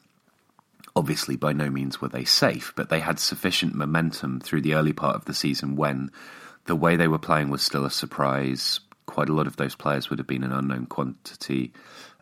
obviously 0.95 1.35
by 1.35 1.53
no 1.53 1.69
means 1.69 2.01
were 2.01 2.09
they 2.09 2.25
safe, 2.25 2.73
but 2.75 2.89
they 2.89 2.99
had 2.99 3.19
sufficient 3.19 3.75
momentum 3.75 4.39
through 4.39 4.61
the 4.61 4.73
early 4.73 4.93
part 4.93 5.15
of 5.15 5.25
the 5.25 5.33
season 5.33 5.75
when 5.75 6.09
the 6.65 6.75
way 6.75 6.95
they 6.95 7.07
were 7.07 7.19
playing 7.19 7.49
was 7.49 7.61
still 7.61 7.85
a 7.85 7.91
surprise. 7.91 8.79
Quite 9.05 9.29
a 9.29 9.33
lot 9.33 9.47
of 9.47 9.57
those 9.57 9.75
players 9.75 10.09
would 10.09 10.19
have 10.19 10.27
been 10.27 10.43
an 10.43 10.51
unknown 10.51 10.87
quantity, 10.87 11.73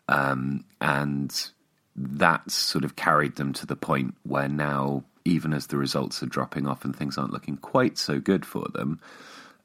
um, 0.06 0.64
and 0.80 1.50
that 1.96 2.50
sort 2.50 2.84
of 2.84 2.94
carried 2.94 3.36
them 3.36 3.52
to 3.54 3.66
the 3.66 3.76
point 3.76 4.14
where 4.22 4.48
now, 4.48 5.04
even 5.24 5.52
as 5.52 5.66
the 5.66 5.76
results 5.76 6.22
are 6.22 6.26
dropping 6.26 6.66
off 6.66 6.84
and 6.84 6.94
things 6.94 7.18
aren't 7.18 7.32
looking 7.32 7.56
quite 7.56 7.98
so 7.98 8.20
good 8.20 8.46
for 8.46 8.66
them, 8.72 9.00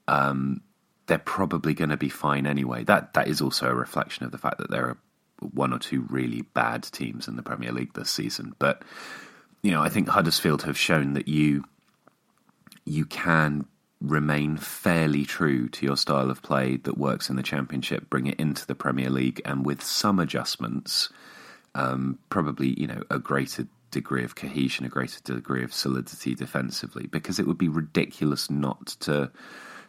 um, 0.08 0.62
they're 1.08 1.18
probably 1.18 1.74
going 1.74 1.90
to 1.90 1.98
be 1.98 2.10
fine 2.10 2.46
anyway. 2.46 2.84
That 2.84 3.14
that 3.14 3.28
is 3.28 3.42
also 3.42 3.70
a 3.70 3.76
reflection 3.76 4.26
of 4.26 4.32
the 4.32 4.38
fact 4.38 4.58
that 4.58 4.70
there 4.70 4.86
are 4.86 4.98
one 5.40 5.74
or 5.74 5.80
two 5.80 6.06
really 6.10 6.42
bad 6.42 6.84
teams 6.84 7.28
in 7.28 7.36
the 7.36 7.44
Premier 7.44 7.72
League 7.72 7.94
this 7.94 8.10
season. 8.10 8.56
But 8.60 8.84
you 9.62 9.72
know, 9.72 9.82
I 9.82 9.90
think 9.90 10.10
Huddersfield 10.10 10.64
have 10.64 10.78
shown 10.78 11.14
that 11.14 11.28
you 11.28 11.64
you 12.86 13.06
can 13.06 13.66
remain 14.02 14.58
fairly 14.58 15.24
true 15.24 15.70
to 15.70 15.86
your 15.86 15.96
style 15.96 16.30
of 16.30 16.42
play 16.42 16.76
that 16.76 16.98
works 16.98 17.30
in 17.30 17.38
the 17.38 17.44
Championship, 17.44 18.10
bring 18.10 18.28
it 18.28 18.40
into 18.40 18.68
the 18.68 18.76
Premier 18.76 19.10
League, 19.10 19.42
and 19.46 19.66
with 19.66 19.82
some 19.82 20.20
adjustments, 20.20 21.10
um, 21.76 22.20
probably 22.30 22.80
you 22.80 22.88
know 22.88 23.02
a 23.10 23.20
greater 23.20 23.68
degree 23.92 24.24
of 24.24 24.36
cohesion, 24.36 24.86
a 24.86 24.90
greater 24.90 25.22
degree 25.22 25.64
of 25.64 25.74
solidity 25.74 26.34
defensively, 26.36 27.08
because 27.08 27.40
it 27.40 27.48
would 27.48 27.58
be 27.58 27.70
ridiculous 27.70 28.50
not 28.50 28.88
to 28.88 29.32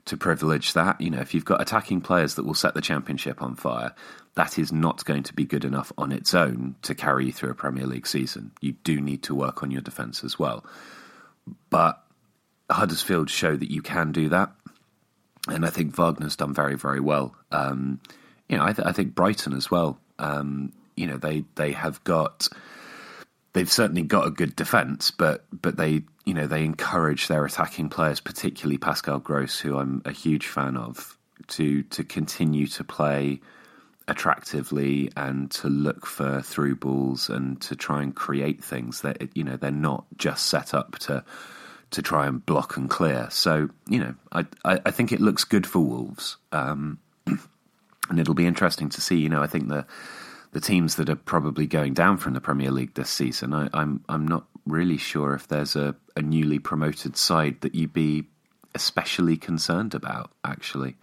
to 0.07 0.17
privilege 0.17 0.73
that. 0.75 1.01
You 1.01 1.11
know, 1.11 1.21
if 1.21 1.35
you've 1.35 1.45
got 1.45 1.61
attacking 1.61 2.01
players 2.01 2.35
that 2.35 2.45
will 2.45 2.55
set 2.55 2.75
the 2.75 2.81
championship 2.81 3.43
on 3.43 3.57
fire, 3.57 3.95
that 4.35 4.59
is 4.59 4.73
not 4.73 5.05
going 5.05 5.23
to 5.25 5.35
be 5.35 5.45
good 5.45 5.65
enough 5.65 5.93
on 5.97 6.13
its 6.13 6.35
own 6.35 6.75
to 6.83 6.95
carry 6.95 7.27
you 7.27 7.33
through 7.33 7.51
a 7.51 7.55
Premier 7.55 7.87
League 7.87 8.07
season. 8.07 8.53
You 8.61 8.73
do 8.85 9.01
need 9.01 9.23
to 9.25 9.35
work 9.35 9.63
on 9.63 9.71
your 9.71 9.81
defence 9.81 10.25
as 10.25 10.39
well. 10.39 10.65
But 11.71 12.03
Huddersfield 12.71 13.31
show 13.31 13.57
that 13.57 13.71
you 13.71 13.83
can 13.83 14.13
do 14.13 14.29
that, 14.31 14.53
and 15.49 15.65
I 15.65 15.71
think 15.71 15.95
Wagner's 15.95 16.37
done 16.37 16.55
very, 16.55 16.77
very 16.77 17.01
well. 17.01 17.35
Um, 17.53 18.01
you 18.49 18.57
know, 18.57 18.65
I, 18.65 18.73
th- 18.73 18.87
I, 18.87 18.93
think 18.93 19.15
Brighton 19.15 19.53
as 19.53 19.71
well. 19.71 19.99
Um, 20.19 20.73
you 20.97 21.07
know, 21.07 21.17
they 21.17 21.45
they 21.57 21.73
have 21.73 22.03
got 22.05 22.49
they've 23.53 23.71
certainly 23.71 24.03
got 24.03 24.27
a 24.27 24.31
good 24.31 24.57
defence, 24.57 25.11
but 25.11 25.45
but 25.53 25.77
they 25.77 26.03
you 26.25 26.35
know 26.35 26.47
they 26.47 26.65
encourage 26.65 27.29
their 27.29 27.45
attacking 27.45 27.89
players, 27.89 28.21
particularly 28.21 28.79
Pascal 28.79 29.19
Gross, 29.19 29.61
who 29.61 29.79
I'm 29.79 30.03
a 30.05 30.13
huge 30.13 30.47
fan 30.47 30.77
of, 30.77 31.19
to 31.49 31.83
to 31.85 32.05
continue 32.05 32.67
to 32.69 32.85
play 32.85 33.41
attractively 34.07 35.11
and 35.17 35.51
to 35.51 35.69
look 35.69 36.05
for 36.05 36.43
through 36.43 36.77
balls 36.77 37.31
and 37.31 37.61
to 37.63 37.75
try 37.75 38.03
and 38.03 38.15
create 38.15 38.63
things 38.63 39.01
that 39.01 39.35
you 39.35 39.45
know 39.45 39.57
they're 39.57 39.71
not 39.71 40.05
just 40.17 40.47
set 40.47 40.75
up 40.75 40.99
to 40.99 41.25
to 41.91 42.03
try 42.03 42.27
and 42.27 42.45
block 42.45 42.77
and 42.77 42.91
clear. 42.91 43.29
So 43.31 43.69
you 43.89 43.99
know, 44.01 44.15
I 44.33 44.47
I, 44.65 44.81
I 44.87 44.91
think 44.91 45.13
it 45.13 45.21
looks 45.21 45.45
good 45.45 45.67
for 45.67 45.81
Wolves, 45.81 46.37
um, 46.53 46.99
and 47.27 48.19
it'll 48.19 48.35
be 48.35 48.47
interesting 48.47 48.89
to 48.91 49.01
see. 49.01 49.17
You 49.17 49.29
know, 49.29 49.43
I 49.43 49.47
think 49.47 49.69
the 49.69 49.87
the 50.53 50.61
teams 50.61 50.97
that 50.97 51.09
are 51.09 51.17
probably 51.17 51.67
going 51.67 51.95
down 51.95 52.17
from 52.17 52.33
the 52.33 52.41
Premier 52.41 52.71
League 52.71 52.95
this 52.95 53.11
season, 53.11 53.53
I, 53.53 53.69
I'm 53.75 54.05
I'm 54.09 54.27
not 54.27 54.47
really 54.67 54.97
sure 54.97 55.35
if 55.35 55.49
there's 55.49 55.77
a, 55.77 55.95
a 56.17 56.23
newly 56.23 56.59
promoted 56.59 57.17
side 57.17 57.61
that 57.61 57.75
you'd 57.75 57.93
be 57.93 58.25
especially 58.75 59.37
concerned 59.37 59.95
about. 59.95 60.31
Actually, 60.45 60.97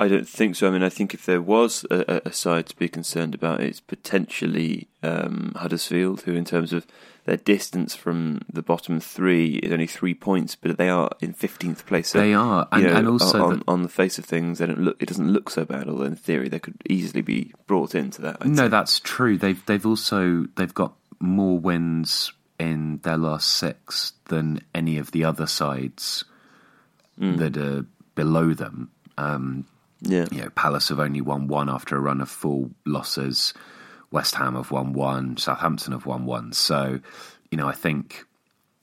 I 0.00 0.08
don't 0.08 0.28
think 0.28 0.54
so. 0.54 0.68
I 0.68 0.70
mean, 0.70 0.82
I 0.82 0.88
think 0.88 1.14
if 1.14 1.26
there 1.26 1.42
was 1.42 1.84
a, 1.90 2.22
a 2.24 2.32
side 2.32 2.66
to 2.66 2.76
be 2.76 2.88
concerned 2.88 3.34
about, 3.34 3.60
it's 3.60 3.80
potentially 3.80 4.88
um, 5.02 5.52
Huddersfield, 5.56 6.22
who, 6.22 6.34
in 6.34 6.44
terms 6.44 6.72
of 6.72 6.86
their 7.24 7.36
distance 7.36 7.94
from 7.94 8.40
the 8.50 8.62
bottom 8.62 9.00
three, 9.00 9.56
is 9.56 9.72
only 9.72 9.88
three 9.88 10.14
points, 10.14 10.54
but 10.54 10.78
they 10.78 10.88
are 10.88 11.10
in 11.20 11.32
fifteenth 11.32 11.84
place. 11.84 12.10
So, 12.10 12.20
they 12.20 12.32
are, 12.32 12.68
and, 12.70 12.84
know, 12.84 12.94
and 12.94 13.08
also 13.08 13.44
on, 13.44 13.58
the, 13.58 13.64
on, 13.66 13.82
the 13.82 13.88
face 13.88 14.18
of 14.18 14.24
things, 14.24 14.58
they 14.58 14.66
don't 14.66 14.80
look. 14.80 15.02
It 15.02 15.06
doesn't 15.06 15.32
look 15.32 15.50
so 15.50 15.64
bad. 15.64 15.88
Although 15.88 16.04
in 16.04 16.16
theory, 16.16 16.48
they 16.48 16.60
could 16.60 16.80
easily 16.88 17.22
be 17.22 17.52
brought 17.66 17.94
into 17.94 18.22
that. 18.22 18.36
I'd 18.40 18.48
no, 18.48 18.64
say. 18.64 18.68
that's 18.68 19.00
true. 19.00 19.36
They've 19.36 19.64
they've 19.66 19.86
also 19.86 20.46
they've 20.56 20.74
got 20.74 20.94
more 21.20 21.58
wins 21.58 22.32
in 22.58 22.98
their 22.98 23.16
last 23.16 23.48
six 23.48 24.12
than 24.26 24.60
any 24.74 24.98
of 24.98 25.12
the 25.12 25.24
other 25.24 25.46
sides 25.46 26.24
mm. 27.18 27.36
that 27.38 27.56
are 27.56 27.86
below 28.14 28.52
them. 28.52 28.90
Um, 29.16 29.66
yeah. 30.00 30.26
You 30.30 30.42
know, 30.42 30.50
Palace 30.50 30.88
have 30.88 31.00
only 31.00 31.20
won 31.20 31.48
one 31.48 31.68
after 31.68 31.96
a 31.96 32.00
run 32.00 32.20
of 32.20 32.28
four 32.28 32.70
losses. 32.84 33.54
West 34.10 34.34
Ham 34.36 34.54
have 34.54 34.70
won 34.70 34.92
one. 34.92 35.36
Southampton 35.36 35.92
have 35.92 36.06
won 36.06 36.24
one. 36.24 36.52
So, 36.52 37.00
you 37.50 37.58
know, 37.58 37.68
I 37.68 37.72
think 37.72 38.24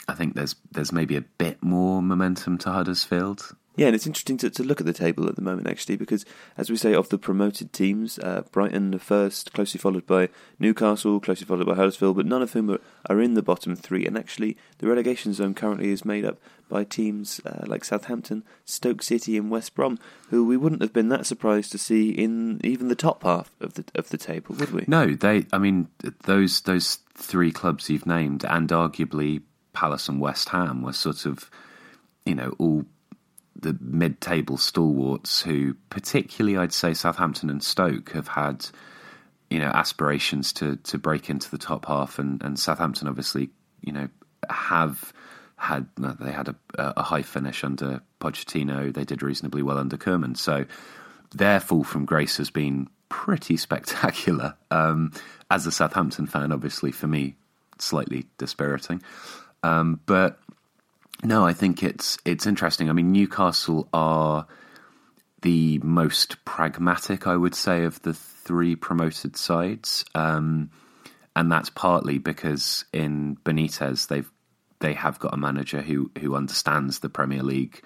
I 0.08 0.14
think 0.14 0.36
there's 0.36 0.56
there's 0.72 0.92
maybe 0.92 1.16
a 1.16 1.22
bit 1.22 1.64
more 1.64 2.02
momentum 2.02 2.58
to 2.60 2.72
Huddersfield. 2.72 3.56
Yeah, 3.76 3.88
and 3.88 3.96
it's 3.96 4.08
interesting 4.08 4.38
to, 4.38 4.50
to 4.50 4.64
look 4.64 4.80
at 4.80 4.86
the 4.86 4.94
table 4.94 5.28
at 5.28 5.36
the 5.36 5.42
moment, 5.42 5.68
actually, 5.68 5.98
because 5.98 6.26
as 6.58 6.70
we 6.70 6.78
say, 6.78 6.94
of 6.94 7.10
the 7.10 7.18
promoted 7.18 7.74
teams, 7.74 8.18
uh, 8.20 8.44
Brighton 8.52 8.96
are 8.96 9.00
first, 9.00 9.54
closely 9.54 9.80
followed 9.80 10.06
by 10.06 10.30
Newcastle, 10.60 11.20
closely 11.20 11.46
followed 11.46 11.68
by 11.68 11.76
Huddersfield, 11.76 12.16
but 12.16 12.26
none 12.26 12.42
of 12.42 12.54
whom 12.54 12.72
are, 12.72 12.80
are 13.10 13.22
in 13.22 13.34
the 13.34 13.42
bottom 13.42 13.76
three. 13.76 14.06
And 14.06 14.18
actually, 14.18 14.58
the 14.78 14.88
relegation 14.88 15.34
zone 15.34 15.54
currently 15.54 15.90
is 15.90 16.06
made 16.06 16.26
up 16.26 16.38
by 16.70 16.84
teams 16.84 17.42
uh, 17.46 17.66
like 17.68 17.84
Southampton, 17.84 18.44
Stoke 18.64 19.04
City, 19.04 19.38
and 19.38 19.52
West 19.52 19.76
Brom, 19.76 20.00
who 20.30 20.46
we 20.46 20.58
wouldn't 20.58 20.82
have 20.82 20.94
been 20.94 21.10
that 21.10 21.26
surprised 21.26 21.72
to 21.74 21.78
see 21.78 22.10
in 22.10 22.60
even 22.64 22.88
the 22.88 22.96
top 22.96 23.24
half 23.24 23.52
of 23.60 23.76
the 23.76 23.86
of 23.96 24.10
the 24.10 24.18
table, 24.18 24.56
would 24.56 24.72
we? 24.72 24.86
No, 24.88 25.08
they. 25.14 25.46
I 25.52 25.58
mean, 25.58 25.90
those 26.24 26.62
those 26.62 27.00
three 27.16 27.52
clubs 27.52 27.90
you've 27.90 28.08
named, 28.08 28.46
and 28.46 28.70
arguably 28.70 29.42
Palace 29.74 30.10
and 30.10 30.20
West 30.20 30.50
Ham, 30.50 30.82
were 30.82 30.94
sort 30.94 31.26
of, 31.26 31.50
you 32.26 32.36
know, 32.36 32.56
all 32.58 32.86
the 33.56 33.78
mid-table 33.80 34.58
stalwarts 34.58 35.42
who, 35.42 35.76
particularly, 35.90 36.58
I'd 36.58 36.74
say 36.74 36.94
Southampton 36.94 37.50
and 37.50 37.64
Stoke 37.64 38.12
have 38.12 38.28
had, 38.28 38.66
you 39.50 39.60
know, 39.60 39.68
aspirations 39.68 40.52
to 40.54 40.76
to 40.78 40.98
break 40.98 41.30
into 41.30 41.50
the 41.50 41.58
top 41.58 41.86
half, 41.86 42.20
and, 42.20 42.44
and 42.44 42.60
Southampton 42.60 43.08
obviously, 43.08 43.50
you 43.82 43.94
know, 43.94 44.10
have 44.50 45.14
had 45.58 45.88
they 45.98 46.32
had 46.32 46.50
a, 46.50 46.56
a 46.78 47.04
high 47.04 47.22
finish 47.22 47.64
under 47.64 48.02
Pochettino. 48.20 48.94
They 48.94 49.06
did 49.06 49.24
reasonably 49.24 49.64
well 49.64 49.78
under 49.78 49.98
Koeman, 49.98 50.38
so 50.38 50.66
their 51.34 51.60
fall 51.60 51.84
from 51.84 52.06
grace 52.06 52.38
has 52.38 52.50
been 52.50 52.88
pretty 53.10 53.58
spectacular. 53.58 54.56
Um, 54.70 55.12
as 55.50 55.66
a 55.66 55.72
Southampton 55.72 56.28
fan, 56.28 56.52
obviously 56.52 56.92
for 56.92 57.08
me, 57.08 57.36
slightly 57.80 58.26
dispiriting, 58.38 59.02
um, 59.64 60.00
but 60.06 60.40
no, 61.24 61.46
I 61.46 61.54
think 61.54 61.84
it's 61.84 62.18
it's 62.26 62.46
interesting. 62.46 62.90
I 62.90 62.94
mean, 62.94 63.12
Newcastle 63.12 63.88
are 63.94 64.48
the 65.42 65.80
most 65.80 66.44
pragmatic, 66.46 67.28
I 67.28 67.36
would 67.36 67.56
say, 67.56 67.84
of 67.84 68.02
the 68.02 68.14
three 68.14 68.76
promoted 68.76 69.38
sides, 69.38 70.06
um, 70.14 70.72
and 71.36 71.52
that's 71.52 71.70
partly 71.70 72.18
because 72.18 72.86
in 72.92 73.38
Benitez 73.44 74.08
they've 74.08 74.30
they 74.80 74.94
have 74.94 75.20
got 75.20 75.34
a 75.34 75.38
manager 75.38 75.82
who 75.82 76.12
who 76.20 76.36
understands 76.36 77.00
the 77.00 77.10
Premier 77.10 77.44
League 77.44 77.82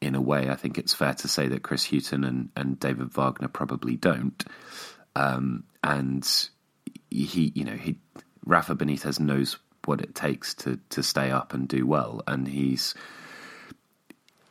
in 0.00 0.14
a 0.14 0.20
way. 0.20 0.50
I 0.50 0.54
think 0.54 0.78
it's 0.78 0.94
fair 0.94 1.14
to 1.14 1.28
say 1.28 1.48
that 1.48 1.62
Chris 1.62 1.86
Hughton 1.86 2.24
and, 2.24 2.50
and 2.54 2.78
David 2.78 3.12
Wagner 3.12 3.48
probably 3.48 3.96
don't, 3.96 4.44
um, 5.14 5.64
and 5.82 6.28
he, 7.10 7.52
you 7.54 7.64
know, 7.64 7.76
he 7.76 7.98
Rafa 8.44 8.74
Benitez 8.74 9.18
knows 9.18 9.56
what 9.86 10.00
it 10.00 10.14
takes 10.14 10.54
to 10.54 10.78
to 10.90 11.02
stay 11.02 11.30
up 11.30 11.54
and 11.54 11.68
do 11.68 11.86
well. 11.86 12.22
And 12.26 12.48
he's, 12.48 12.94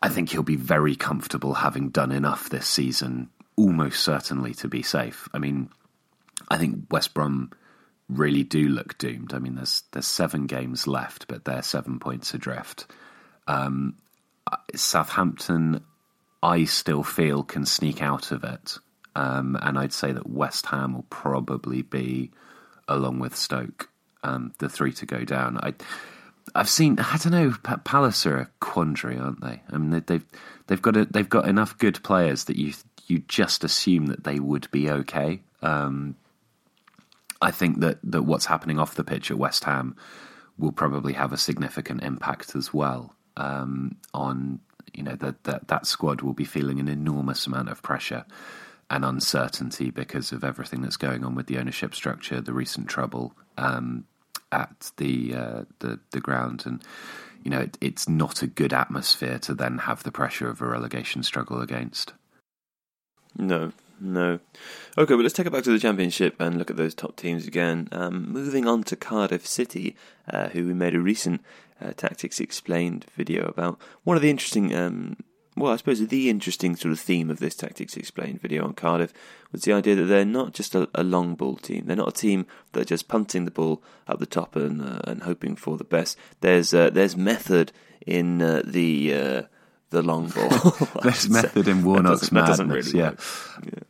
I 0.02 0.10
think 0.10 0.30
he'll 0.30 0.44
be 0.44 0.56
very 0.56 0.96
comfortable 0.96 1.56
having 1.56 1.90
done 1.90 2.12
enough 2.12 2.50
this 2.50 2.68
season, 2.68 3.30
almost 3.56 4.02
certainly 4.04 4.54
to 4.56 4.68
be 4.68 4.82
safe. 4.82 5.28
I 5.34 5.40
mean, 5.40 5.70
I 6.50 6.58
think 6.58 6.86
West 6.92 7.14
Brom 7.14 7.52
really 8.10 8.44
do 8.44 8.68
look 8.68 8.98
doomed. 8.98 9.34
I 9.34 9.40
mean, 9.40 9.56
there's 9.56 9.84
there's 9.92 10.08
seven 10.08 10.46
games 10.46 10.88
left, 10.88 11.28
but 11.28 11.46
they're 11.46 11.62
seven 11.62 12.00
points 12.00 12.34
adrift. 12.34 12.88
Um, 13.48 13.96
Southampton, 14.76 15.84
I 16.42 16.66
still 16.66 17.04
feel 17.04 17.44
can 17.44 17.66
sneak 17.66 18.02
out 18.02 18.32
of 18.32 18.44
it, 18.44 18.78
um, 19.16 19.58
and 19.62 19.78
I'd 19.78 19.94
say 19.94 20.12
that 20.12 20.30
West 20.30 20.68
Ham 20.68 20.94
will 20.94 21.06
probably 21.10 21.82
be 21.82 22.32
along 22.88 23.20
with 23.20 23.36
Stoke 23.36 23.90
um, 24.26 24.54
the 24.58 24.70
three 24.70 24.92
to 24.94 25.06
go 25.06 25.24
down. 25.24 25.58
I, 25.58 25.74
I've 26.54 26.70
seen. 26.70 26.98
I 27.00 27.18
don't 27.18 27.32
know. 27.32 27.54
Palace 27.84 28.26
are 28.26 28.38
a 28.38 28.50
quandary, 28.60 29.18
aren't 29.18 29.42
they? 29.42 29.62
I 29.72 29.78
mean, 29.78 30.04
they've 30.06 30.26
they've 30.68 30.82
got 30.82 30.98
a, 30.98 31.06
they've 31.06 31.30
got 31.30 31.48
enough 31.48 31.78
good 31.78 32.02
players 32.04 32.46
that 32.46 32.58
you 32.58 32.74
you 33.08 33.20
just 33.28 33.64
assume 33.64 34.08
that 34.08 34.24
they 34.24 34.40
would 34.40 34.70
be 34.72 34.90
okay. 34.90 35.42
Um, 35.62 36.16
I 37.42 37.52
think 37.52 37.80
that 37.82 38.00
that 38.04 38.24
what's 38.24 38.46
happening 38.46 38.80
off 38.80 38.96
the 38.96 39.04
pitch 39.04 39.30
at 39.32 39.38
West 39.38 39.64
Ham 39.66 39.96
will 40.58 40.72
probably 40.72 41.14
have 41.14 41.34
a 41.34 41.38
significant 41.38 42.02
impact 42.02 42.56
as 42.56 42.74
well 42.74 43.14
um, 43.38 43.98
on 44.14 44.60
you 44.94 45.04
know 45.04 45.16
that 45.16 45.44
that 45.44 45.68
that 45.68 45.86
squad 45.86 46.22
will 46.22 46.34
be 46.34 46.46
feeling 46.46 46.80
an 46.80 46.88
enormous 46.88 47.46
amount 47.46 47.70
of 47.70 47.84
pressure 47.84 48.26
and 48.90 49.04
uncertainty 49.04 49.90
because 49.90 50.32
of 50.32 50.44
everything 50.44 50.82
that's 50.82 50.98
going 50.98 51.24
on 51.24 51.36
with 51.36 51.48
the 51.48 51.58
ownership 51.58 51.96
structure, 51.96 52.40
the 52.40 52.54
recent 52.54 52.88
trouble. 52.88 53.34
Um, 53.58 54.06
at 54.56 54.92
the 54.98 55.36
uh, 55.36 55.64
the 55.80 56.00
the 56.12 56.22
ground, 56.22 56.64
and 56.66 56.82
you 57.44 57.52
know 57.52 57.60
it, 57.60 57.78
it's 57.82 58.08
not 58.08 58.42
a 58.42 58.48
good 58.48 58.74
atmosphere 58.74 59.40
to 59.40 59.54
then 59.54 59.80
have 59.80 60.04
the 60.04 60.12
pressure 60.12 60.50
of 60.50 60.62
a 60.62 60.68
relegation 60.68 61.24
struggle 61.24 61.62
against. 61.62 62.14
No, 63.38 63.74
no. 64.00 64.40
Okay, 64.98 65.14
well, 65.14 65.24
let's 65.24 65.34
take 65.34 65.46
it 65.46 65.52
back 65.52 65.64
to 65.64 65.72
the 65.72 65.80
Championship 65.80 66.40
and 66.40 66.58
look 66.58 66.70
at 66.70 66.78
those 66.78 66.96
top 66.96 67.16
teams 67.16 67.46
again. 67.48 67.90
Um, 67.92 68.32
moving 68.32 68.68
on 68.68 68.84
to 68.84 68.96
Cardiff 68.96 69.46
City, 69.46 69.96
uh, 70.32 70.50
who 70.50 70.66
we 70.66 70.74
made 70.74 70.96
a 70.96 71.00
recent 71.00 71.42
uh, 71.82 71.92
Tactics 71.92 72.40
Explained 72.40 73.06
video 73.16 73.48
about 73.48 73.80
one 74.04 74.16
of 74.16 74.24
the 74.24 74.30
interesting, 74.30 74.74
um, 74.74 75.18
well, 75.56 75.72
I 75.72 75.78
suppose 75.78 76.06
the 76.06 76.30
interesting 76.30 76.76
sort 76.76 76.92
of 76.92 77.00
theme 77.00 77.30
of 77.30 77.40
this 77.40 77.56
Tactics 77.56 77.96
Explained 77.96 78.42
video 78.42 78.66
on 78.66 78.74
Cardiff 78.74 79.14
was 79.52 79.62
the 79.62 79.74
idea 79.74 79.96
that 79.96 80.04
they're 80.06 80.26
not 80.26 80.54
just 80.54 80.76
a, 80.76 80.90
a 80.94 81.04
long 81.04 81.36
ball 81.36 81.56
team. 81.56 81.86
They're 81.86 81.96
not 81.96 82.10
a 82.10 82.20
team 82.20 82.46
that 82.74 82.82
are 82.82 82.86
just 82.86 83.08
punting 83.08 83.46
the 83.46 83.52
ball 83.52 83.82
up 84.08 84.20
the 84.20 84.26
top 84.26 84.56
and 84.56 84.82
uh, 84.82 85.00
and 85.06 85.24
hoping 85.24 85.56
for 85.56 85.78
the 85.78 85.84
best. 85.84 86.18
There's 86.42 86.74
uh, 86.74 86.90
there's 86.90 87.16
method 87.16 87.72
in 88.06 88.42
uh, 88.42 88.64
the 88.66 89.14
uh, 89.14 89.42
the 89.92 90.02
long 90.02 90.30
ball. 90.30 90.50
There's 91.04 91.30
method 91.42 91.68
in 91.68 91.84
Warnock's 91.86 92.30
that 92.30 92.46
doesn't, 92.46 92.68
madness. 92.68 92.94
really 92.94 93.00
yeah. 93.00 93.14
yeah. 93.64 93.84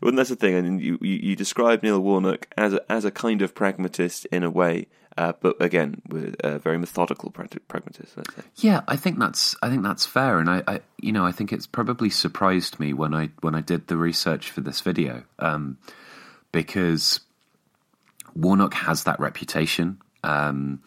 Well, 0.00 0.12
that's 0.12 0.28
the 0.28 0.36
thing, 0.36 0.54
and 0.54 0.80
you, 0.80 0.98
you, 1.00 1.16
you 1.16 1.36
describe 1.36 1.82
Neil 1.82 1.98
Warnock 1.98 2.46
as 2.56 2.74
a, 2.74 2.92
as 2.92 3.04
a 3.04 3.10
kind 3.10 3.42
of 3.42 3.54
pragmatist 3.54 4.26
in 4.26 4.44
a 4.44 4.50
way, 4.50 4.86
uh, 5.18 5.32
but 5.40 5.60
again, 5.60 6.00
with 6.08 6.36
a 6.44 6.60
very 6.60 6.78
methodical 6.78 7.30
prag- 7.30 7.60
pragmatist. 7.66 8.16
Let's 8.16 8.34
say. 8.36 8.42
Yeah, 8.56 8.82
I 8.86 8.94
think 8.94 9.18
that's 9.18 9.56
I 9.60 9.68
think 9.68 9.82
that's 9.82 10.06
fair, 10.06 10.38
and 10.38 10.48
I, 10.48 10.62
I 10.68 10.80
you 11.00 11.10
know 11.10 11.26
I 11.26 11.32
think 11.32 11.52
it's 11.52 11.66
probably 11.66 12.08
surprised 12.08 12.78
me 12.78 12.92
when 12.92 13.12
I 13.12 13.30
when 13.40 13.56
I 13.56 13.60
did 13.60 13.88
the 13.88 13.96
research 13.96 14.52
for 14.52 14.60
this 14.60 14.80
video, 14.80 15.24
um, 15.40 15.76
because 16.52 17.20
Warnock 18.36 18.74
has 18.74 19.02
that 19.04 19.18
reputation. 19.18 19.98
Um, 20.22 20.82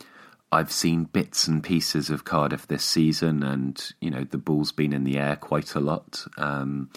I've 0.50 0.72
seen 0.72 1.04
bits 1.04 1.48
and 1.48 1.62
pieces 1.62 2.10
of 2.10 2.24
Cardiff 2.24 2.68
this 2.68 2.86
season, 2.86 3.44
and 3.44 3.84
you 4.00 4.10
know 4.10 4.24
the 4.24 4.38
ball's 4.38 4.72
been 4.72 4.94
in 4.94 5.04
the 5.04 5.18
air 5.18 5.36
quite 5.36 5.76
a 5.76 5.82
lot. 5.82 6.26
Um, 6.38 6.90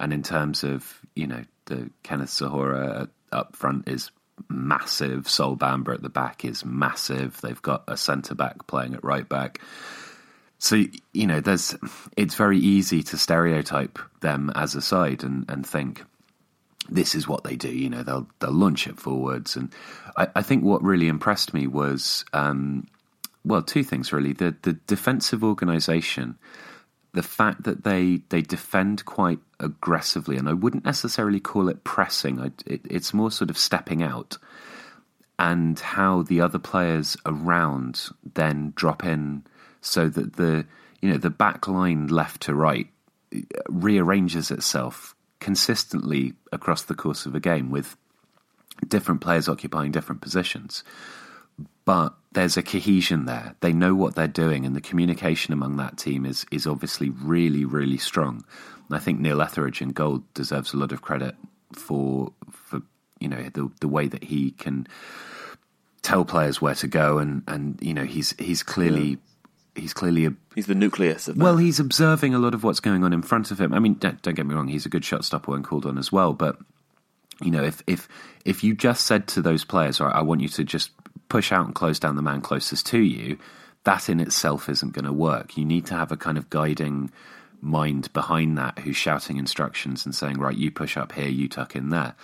and 0.00 0.14
in 0.14 0.22
terms 0.22 0.64
of 0.64 1.00
you 1.14 1.26
know 1.26 1.44
the 1.66 1.90
Kenneth 2.02 2.30
Zohore 2.30 3.10
up 3.30 3.54
front 3.54 3.88
is 3.88 4.10
massive. 4.48 5.28
Sol 5.28 5.56
Bamba 5.56 5.94
at 5.94 6.02
the 6.02 6.08
back 6.08 6.44
is 6.44 6.64
massive. 6.64 7.40
They've 7.40 7.60
got 7.60 7.84
a 7.88 7.96
centre 7.96 8.34
back 8.34 8.66
playing 8.66 8.94
at 8.94 9.04
right 9.04 9.28
back. 9.28 9.60
So 10.58 10.84
you 11.12 11.26
know, 11.26 11.40
there's 11.40 11.76
it's 12.16 12.34
very 12.34 12.58
easy 12.58 13.02
to 13.04 13.18
stereotype 13.18 13.98
them 14.20 14.50
as 14.54 14.74
a 14.74 14.82
side 14.82 15.22
and, 15.22 15.48
and 15.48 15.66
think 15.66 16.04
this 16.90 17.14
is 17.14 17.28
what 17.28 17.44
they 17.44 17.56
do. 17.56 17.68
You 17.68 17.90
know, 17.90 18.02
they'll 18.02 18.28
they'll 18.40 18.52
launch 18.52 18.86
it 18.86 18.98
forwards, 18.98 19.56
and 19.56 19.72
I, 20.16 20.28
I 20.36 20.42
think 20.42 20.64
what 20.64 20.82
really 20.82 21.08
impressed 21.08 21.54
me 21.54 21.66
was 21.66 22.24
um, 22.32 22.86
well, 23.44 23.62
two 23.62 23.84
things 23.84 24.12
really: 24.12 24.32
the 24.32 24.56
the 24.62 24.74
defensive 24.86 25.44
organisation, 25.44 26.38
the 27.12 27.22
fact 27.22 27.64
that 27.64 27.84
they 27.84 28.22
they 28.28 28.42
defend 28.42 29.04
quite 29.04 29.38
aggressively, 29.60 30.36
and 30.36 30.48
I 30.48 30.52
wouldn't 30.52 30.84
necessarily 30.84 31.40
call 31.40 31.68
it 31.68 31.84
pressing. 31.84 32.40
I, 32.40 32.50
it, 32.66 32.82
it's 32.84 33.14
more 33.14 33.30
sort 33.30 33.50
of 33.50 33.58
stepping 33.58 34.02
out, 34.02 34.36
and 35.38 35.78
how 35.78 36.22
the 36.22 36.40
other 36.40 36.58
players 36.58 37.16
around 37.24 38.08
then 38.34 38.72
drop 38.76 39.04
in, 39.04 39.44
so 39.80 40.08
that 40.08 40.36
the 40.36 40.66
you 41.00 41.10
know 41.10 41.18
the 41.18 41.30
back 41.30 41.66
line 41.66 42.08
left 42.08 42.42
to 42.42 42.54
right 42.54 42.88
uh, 43.34 43.40
rearranges 43.68 44.50
itself 44.50 45.14
consistently 45.40 46.34
across 46.52 46.82
the 46.82 46.94
course 46.94 47.24
of 47.24 47.34
a 47.34 47.40
game 47.40 47.70
with 47.70 47.96
different 48.86 49.20
players 49.20 49.48
occupying 49.48 49.92
different 49.92 50.20
positions. 50.20 50.84
But 51.84 52.14
there's 52.32 52.56
a 52.56 52.62
cohesion 52.62 53.24
there. 53.24 53.54
They 53.60 53.72
know 53.72 53.94
what 53.94 54.14
they're 54.14 54.28
doing, 54.28 54.66
and 54.66 54.76
the 54.76 54.80
communication 54.80 55.52
among 55.52 55.76
that 55.76 55.96
team 55.96 56.26
is 56.26 56.44
is 56.50 56.66
obviously 56.66 57.10
really, 57.10 57.64
really 57.64 57.98
strong. 57.98 58.44
And 58.88 58.96
I 58.96 59.00
think 59.00 59.20
Neil 59.20 59.42
Etheridge 59.42 59.80
in 59.80 59.90
gold 59.90 60.22
deserves 60.34 60.72
a 60.72 60.76
lot 60.76 60.92
of 60.92 61.02
credit 61.02 61.34
for 61.72 62.32
for 62.50 62.82
you 63.20 63.28
know 63.28 63.48
the 63.52 63.70
the 63.80 63.88
way 63.88 64.06
that 64.06 64.24
he 64.24 64.52
can 64.52 64.86
tell 66.02 66.24
players 66.24 66.60
where 66.60 66.74
to 66.76 66.86
go, 66.86 67.18
and 67.18 67.42
and 67.48 67.78
you 67.80 67.94
know 67.94 68.04
he's 68.04 68.34
he's 68.38 68.62
clearly. 68.62 69.18
He's 69.74 69.94
clearly 69.94 70.26
a 70.26 70.32
He's 70.56 70.66
the 70.66 70.74
nucleus 70.74 71.28
of 71.28 71.36
that. 71.36 71.44
well, 71.44 71.56
he's 71.56 71.78
observing 71.78 72.34
a 72.34 72.40
lot 72.40 72.52
of 72.52 72.64
what's 72.64 72.80
going 72.80 73.04
on 73.04 73.12
in 73.12 73.22
front 73.22 73.52
of 73.52 73.60
him. 73.60 73.72
I 73.72 73.78
mean, 73.78 73.94
don't, 73.94 74.20
don't 74.22 74.34
get 74.34 74.44
me 74.44 74.52
wrong; 74.52 74.66
he's 74.66 74.84
a 74.84 74.88
good 74.88 75.04
shot 75.04 75.24
stopper 75.24 75.52
when 75.52 75.62
called 75.62 75.86
on 75.86 75.98
as 75.98 76.10
well. 76.10 76.32
But 76.32 76.58
you 77.40 77.52
know, 77.52 77.62
if 77.62 77.80
if 77.86 78.08
if 78.44 78.64
you 78.64 78.74
just 78.74 79.06
said 79.06 79.28
to 79.28 79.40
those 79.40 79.64
players, 79.64 80.00
"All 80.00 80.08
right, 80.08 80.16
I 80.16 80.22
want 80.22 80.40
you 80.40 80.48
to 80.48 80.64
just 80.64 80.90
push 81.28 81.52
out 81.52 81.66
and 81.66 81.74
close 81.74 81.98
down 81.98 82.16
the 82.16 82.22
man 82.22 82.40
closest 82.40 82.86
to 82.86 82.98
you," 82.98 83.38
that 83.84 84.08
in 84.08 84.20
itself 84.20 84.68
isn't 84.68 84.92
going 84.92 85.04
to 85.04 85.12
work. 85.12 85.56
You 85.56 85.64
need 85.64 85.86
to 85.86 85.94
have 85.94 86.12
a 86.12 86.16
kind 86.16 86.38
of 86.38 86.50
guiding 86.50 87.10
mind 87.60 88.12
behind 88.12 88.56
that 88.58 88.80
who's 88.80 88.96
shouting 88.96 89.36
instructions 89.36 90.04
and 90.04 90.14
saying, 90.14 90.38
"Right, 90.38 90.56
you 90.56 90.70
push 90.70 90.96
up 90.96 91.12
here, 91.12 91.28
you 91.28 91.48
tuck 91.48 91.74
in 91.74 91.90
there." 91.90 92.14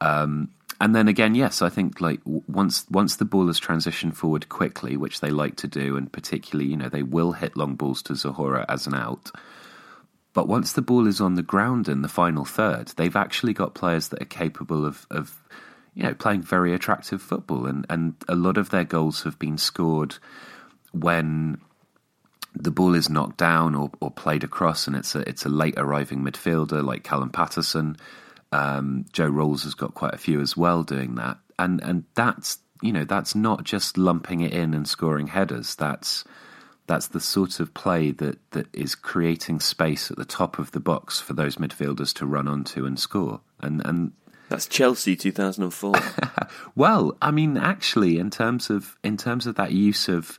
Um, 0.00 0.50
and 0.80 0.94
then 0.94 1.08
again, 1.08 1.34
yes, 1.34 1.62
I 1.62 1.70
think 1.70 2.00
like 2.00 2.20
once 2.24 2.84
once 2.90 3.16
the 3.16 3.24
ball 3.24 3.46
has 3.46 3.58
transitioned 3.58 4.14
forward 4.14 4.48
quickly, 4.48 4.96
which 4.96 5.20
they 5.20 5.30
like 5.30 5.56
to 5.56 5.68
do, 5.68 5.96
and 5.96 6.12
particularly, 6.12 6.70
you 6.70 6.76
know, 6.76 6.88
they 6.88 7.02
will 7.02 7.32
hit 7.32 7.56
long 7.56 7.76
balls 7.76 8.02
to 8.02 8.12
Zohore 8.12 8.64
as 8.68 8.86
an 8.86 8.94
out. 8.94 9.30
But 10.34 10.48
once 10.48 10.74
the 10.74 10.82
ball 10.82 11.06
is 11.06 11.18
on 11.18 11.34
the 11.34 11.42
ground 11.42 11.88
in 11.88 12.02
the 12.02 12.08
final 12.08 12.44
third, 12.44 12.88
they've 12.88 13.16
actually 13.16 13.54
got 13.54 13.74
players 13.74 14.08
that 14.08 14.20
are 14.20 14.26
capable 14.26 14.84
of, 14.84 15.06
of 15.10 15.42
you 15.96 16.02
know, 16.02 16.14
playing 16.14 16.42
very 16.42 16.74
attractive 16.74 17.22
football, 17.22 17.66
and 17.66 17.86
and 17.88 18.14
a 18.28 18.36
lot 18.36 18.58
of 18.58 18.68
their 18.70 18.84
goals 18.84 19.22
have 19.22 19.38
been 19.38 19.56
scored 19.56 20.18
when 20.92 21.58
the 22.54 22.70
ball 22.70 22.94
is 22.94 23.10
knocked 23.10 23.38
down 23.38 23.74
or, 23.74 23.90
or 24.00 24.10
played 24.10 24.44
across, 24.44 24.86
and 24.86 24.94
it's 24.94 25.14
a 25.14 25.28
it's 25.28 25.46
a 25.46 25.48
late 25.48 25.74
arriving 25.78 26.20
midfielder 26.20 26.84
like 26.84 27.02
Callum 27.02 27.30
Paterson. 27.30 27.96
Um, 28.52 29.06
Joe 29.12 29.28
Ralls 29.28 29.64
has 29.64 29.74
got 29.74 29.94
quite 29.94 30.14
a 30.14 30.18
few 30.18 30.40
as 30.40 30.54
well 30.54 30.82
doing 30.82 31.14
that, 31.14 31.38
and 31.58 31.82
and 31.82 32.04
that's 32.14 32.58
you 32.82 32.92
know 32.92 33.04
that's 33.04 33.34
not 33.34 33.64
just 33.64 33.96
lumping 33.96 34.42
it 34.42 34.52
in 34.52 34.74
and 34.74 34.86
scoring 34.86 35.28
headers. 35.28 35.74
That's 35.74 36.24
that's 36.86 37.08
the 37.08 37.20
sort 37.20 37.58
of 37.58 37.72
play 37.72 38.10
that 38.10 38.38
that 38.50 38.66
is 38.74 38.94
creating 38.94 39.60
space 39.60 40.10
at 40.10 40.18
the 40.18 40.26
top 40.26 40.58
of 40.58 40.72
the 40.72 40.80
box 40.80 41.20
for 41.20 41.32
those 41.32 41.56
midfielders 41.56 42.12
to 42.14 42.26
run 42.26 42.48
onto 42.48 42.84
and 42.84 42.98
score. 42.98 43.40
And 43.60 43.80
and 43.86 44.12
That's 44.48 44.66
Chelsea 44.66 45.16
2004. 45.16 45.94
well, 46.76 47.16
I 47.20 47.30
mean, 47.30 47.56
actually, 47.56 48.18
in 48.18 48.30
terms 48.30 48.70
of 48.70 48.96
in 49.02 49.16
terms 49.16 49.46
of 49.46 49.56
that 49.56 49.72
use 49.72 50.08
of 50.08 50.38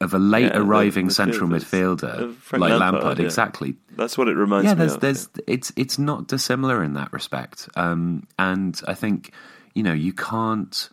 of 0.00 0.12
a 0.12 0.18
late 0.18 0.52
Yeah, 0.52 0.58
arriving 0.58 1.08
central 1.08 1.48
midfielder 1.48 2.18
Of 2.18 2.36
Frank 2.36 2.60
like 2.60 2.70
Lampard, 2.70 2.94
Lampard, 2.94 3.18
yeah. 3.18 3.24
exactly. 3.24 3.76
That's 3.96 4.18
what 4.18 4.28
it 4.28 4.34
reminds 4.34 4.66
yeah, 4.66 4.74
me 4.74 4.78
there's 4.78 4.94
of. 4.94 5.00
there's 5.00 5.28
it's 5.46 5.72
it's 5.76 5.98
not 5.98 6.26
dissimilar 6.26 6.82
in 6.82 6.94
that 6.94 7.12
respect. 7.12 7.68
Um, 7.76 8.26
and 8.38 8.80
I 8.86 8.94
think 8.94 9.32
you 9.74 9.82
know 9.82 9.92
you 9.92 10.12
can't 10.12 10.88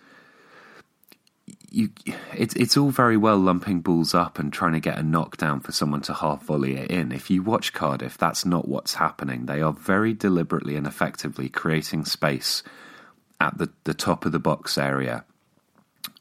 you 1.71 1.89
it's 2.33 2.53
it's 2.55 2.75
all 2.75 2.89
very 2.91 3.17
well 3.17 3.37
lumping 3.37 3.79
balls 3.79 4.13
up 4.13 4.37
and 4.37 4.51
trying 4.51 4.73
to 4.73 4.79
get 4.79 4.97
a 4.97 5.03
knockdown 5.03 5.61
for 5.61 5.71
someone 5.71 6.01
to 6.01 6.13
half 6.13 6.43
volley 6.43 6.75
it 6.75 6.91
in. 6.91 7.11
If 7.11 7.29
you 7.29 7.41
watch 7.41 7.73
Cardiff, 7.73 8.17
that's 8.17 8.45
not 8.45 8.67
what's 8.67 8.95
happening. 8.95 9.45
They 9.45 9.61
are 9.61 9.73
very 9.73 10.13
deliberately 10.13 10.75
and 10.75 10.85
effectively 10.85 11.47
creating 11.49 12.05
space 12.05 12.61
at 13.39 13.57
the, 13.57 13.69
the 13.85 13.93
top 13.93 14.25
of 14.25 14.33
the 14.33 14.39
box 14.39 14.77
area 14.77 15.23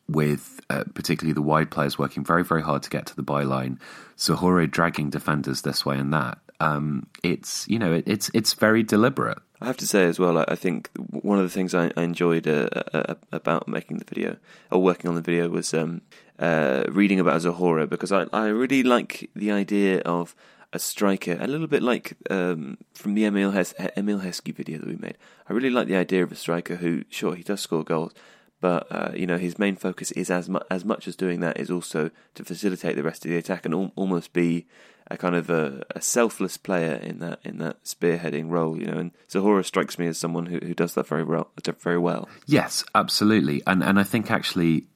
with 0.09 0.61
uh, 0.71 0.85
particularly 0.95 1.35
the 1.35 1.43
wide 1.43 1.71
players 1.71 1.99
working 1.99 2.25
very, 2.25 2.43
very 2.43 2.63
hard 2.63 2.83
to 2.83 2.91
get 2.91 3.07
to 3.07 3.17
the 3.17 3.23
byline. 3.23 3.79
Zohore 4.17 4.69
dragging 4.71 5.11
defenders 5.11 5.63
this 5.63 5.85
way 5.85 5.99
and 5.99 6.13
that. 6.13 6.39
Um, 6.61 7.07
it's 7.23 7.66
you 7.68 7.79
know 7.79 7.94
it, 7.94 8.05
it's 8.07 8.31
it's 8.35 8.53
very 8.53 8.83
deliberate. 8.83 9.38
I 9.62 9.66
have 9.66 9.77
to 9.79 9.87
say 9.87 10.05
as 10.05 10.18
well, 10.18 10.38
I 10.38 10.55
think 10.55 10.88
one 11.11 11.38
of 11.38 11.44
the 11.44 11.51
things 11.51 11.75
I, 11.75 11.92
I 11.94 12.03
enjoyed 12.03 12.49
uh, 12.49 12.68
uh, 12.94 13.14
about 13.31 13.68
making 13.68 13.99
the 13.99 14.07
video 14.07 14.38
or 14.70 14.83
working 14.83 15.11
on 15.11 15.16
the 15.16 15.20
video 15.20 15.51
was 15.51 15.75
um, 15.75 16.01
uh, 16.38 16.85
reading 16.88 17.20
about 17.20 17.42
Zohore 17.42 17.87
because 17.87 18.11
I, 18.11 18.25
I 18.33 18.46
really 18.46 18.83
like 18.83 19.29
the 19.37 19.51
idea 19.53 20.01
of 20.01 20.35
a 20.73 20.79
striker, 20.79 21.37
a 21.38 21.46
little 21.46 21.66
bit 21.66 21.83
like 21.83 22.16
um, 22.31 22.79
from 22.94 23.14
the 23.14 23.27
Emile, 23.27 23.51
Hes- 23.51 23.75
Emile 23.96 24.20
Heskey 24.20 24.55
video 24.55 24.79
that 24.79 24.88
we 24.88 24.96
made. 24.96 25.18
I 25.49 25.53
really 25.53 25.70
like 25.70 25.88
the 25.88 25.96
idea 25.96 26.23
of 26.23 26.33
a 26.33 26.37
striker 26.37 26.77
who, 26.77 27.05
sure, 27.11 27.35
he 27.35 27.42
does 27.42 27.61
score 27.61 27.85
goals, 27.85 28.14
but 28.61 28.87
uh, 28.90 29.11
you 29.14 29.27
know 29.27 29.38
his 29.38 29.59
main 29.59 29.77
focus 29.77 30.11
is 30.12 30.31
as 30.31 30.49
mu- 30.49 30.61
as 30.70 30.85
much 30.85 31.09
as 31.09 31.16
doing 31.16 31.40
that 31.40 31.59
is 31.59 31.70
also 31.70 32.11
to 32.35 32.44
facilitate 32.44 32.96
the 32.96 33.03
rest 33.03 33.25
of 33.25 33.31
the 33.31 33.37
attack 33.37 33.64
and 33.64 33.75
al- 33.75 33.92
almost 33.96 34.33
be 34.33 34.66
a 35.11 35.16
kind 35.16 35.35
of 35.35 35.51
a, 35.51 35.83
a 35.94 36.01
selfless 36.01 36.57
player 36.57 36.94
in 36.94 37.18
that 37.18 37.40
in 37.44 37.59
that 37.59 37.83
spearheading 37.85 38.51
role. 38.51 38.79
You 38.79 38.87
know, 38.87 38.99
and 38.99 39.11
Zohore 39.29 39.64
strikes 39.64 39.99
me 39.99 40.07
as 40.07 40.18
someone 40.18 40.46
who, 40.46 40.59
who 40.59 40.75
does 40.75 40.94
that 40.94 41.07
very 41.07 41.25
well. 41.25 41.51
Very 41.81 41.99
well. 41.99 42.29
Yes, 42.46 42.85
absolutely, 42.94 43.62
and 43.66 43.83
and 43.83 43.99
I 43.99 44.05
think 44.05 44.31
actually 44.31 44.87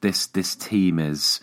this 0.00 0.26
this 0.28 0.54
team 0.54 0.98
is 0.98 1.40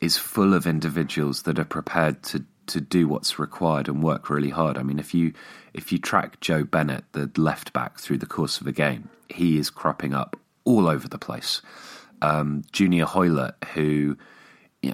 is 0.00 0.16
full 0.16 0.52
of 0.52 0.66
individuals 0.66 1.42
that 1.42 1.58
are 1.58 1.64
prepared 1.64 2.22
to 2.24 2.44
to 2.66 2.80
do 2.80 3.08
what's 3.08 3.38
required 3.38 3.88
and 3.88 4.02
work 4.02 4.30
really 4.30 4.50
hard. 4.50 4.76
I 4.76 4.82
mean, 4.82 4.98
if 4.98 5.14
you 5.14 5.32
if 5.72 5.90
you 5.90 5.98
track 5.98 6.40
Joe 6.40 6.64
Bennett, 6.64 7.04
the 7.12 7.30
left 7.36 7.72
back, 7.72 7.98
through 7.98 8.18
the 8.18 8.26
course 8.26 8.60
of 8.60 8.66
a 8.66 8.72
game, 8.72 9.08
he 9.28 9.58
is 9.58 9.70
cropping 9.70 10.12
up 10.12 10.36
all 10.64 10.86
over 10.88 11.08
the 11.08 11.18
place. 11.18 11.62
Um, 12.20 12.62
Junior 12.72 13.04
Hoilett, 13.04 13.54
who 13.74 14.16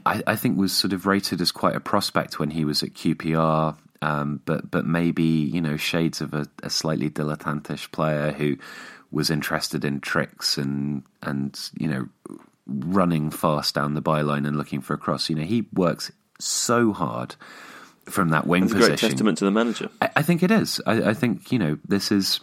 I, 0.07 0.22
I 0.26 0.37
think 0.37 0.59
was 0.59 0.72
sort 0.72 0.92
of 0.92 1.07
rated 1.07 1.40
as 1.40 1.52
quite 1.52 1.76
a 1.76 1.81
prospect 1.81 2.38
when 2.38 2.50
he 2.50 2.64
was 2.64 2.83
at 2.83 2.94
QPR, 2.94 3.76
um, 4.00 4.40
but 4.44 4.70
but 4.70 4.87
maybe 4.87 5.22
you 5.24 5.61
know 5.61 5.76
shades 5.76 6.20
of 6.20 6.33
a, 6.35 6.46
a 6.62 6.70
slightly 6.70 7.11
dilettantish 7.11 7.90
player 7.92 8.33
who 8.33 8.57
was 9.11 9.31
interested 9.31 9.85
in 9.85 10.00
tricks 10.00 10.57
and 10.59 11.02
and 11.22 11.59
you 11.78 11.88
know 11.88 12.09
running 12.66 13.31
fast 13.31 13.74
down 13.74 13.94
the 13.94 14.02
byline 14.02 14.46
and 14.46 14.57
looking 14.57 14.81
for 14.81 14.94
a 14.94 14.98
cross. 14.98 15.28
You 15.31 15.37
know, 15.37 15.44
he 15.44 15.66
works 15.72 16.12
so 16.38 16.92
hard 16.92 17.35
from 18.04 18.28
that 18.31 18.46
wing 18.46 18.64
It's 18.64 18.72
a 18.72 18.76
position. 18.76 18.96
great 18.96 19.11
testament 19.11 19.38
to 19.38 19.44
the 19.44 19.50
manager. 19.50 19.88
I, 20.00 20.11
I 20.16 20.22
think 20.22 20.42
it 20.42 20.50
is. 20.50 20.81
I, 20.87 21.11
I 21.11 21.14
think 21.14 21.50
you 21.52 21.59
know 21.59 21.78
this 21.87 22.11
is 22.12 22.40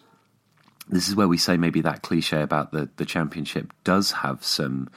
this 0.88 1.08
is 1.08 1.16
where 1.16 1.28
we 1.28 1.38
say 1.38 1.58
maybe 1.58 1.82
that 1.82 2.02
cliche 2.02 2.42
about 2.42 2.72
the 2.72 2.90
the 2.98 3.06
championship 3.06 3.74
does 3.84 4.12
have 4.12 4.44
some 4.44 4.90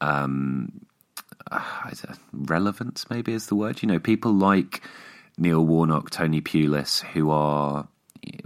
um, 0.00 0.86
uh, 1.50 1.90
relevance. 2.32 3.08
Maybe 3.10 3.32
is 3.32 3.46
the 3.46 3.54
word. 3.54 3.82
You 3.82 3.88
know, 3.88 3.98
people 3.98 4.32
like 4.32 4.82
Neil 5.38 5.64
Warnock, 5.64 6.10
Tony 6.10 6.40
Pulis, 6.40 7.02
who 7.02 7.30
are 7.30 7.88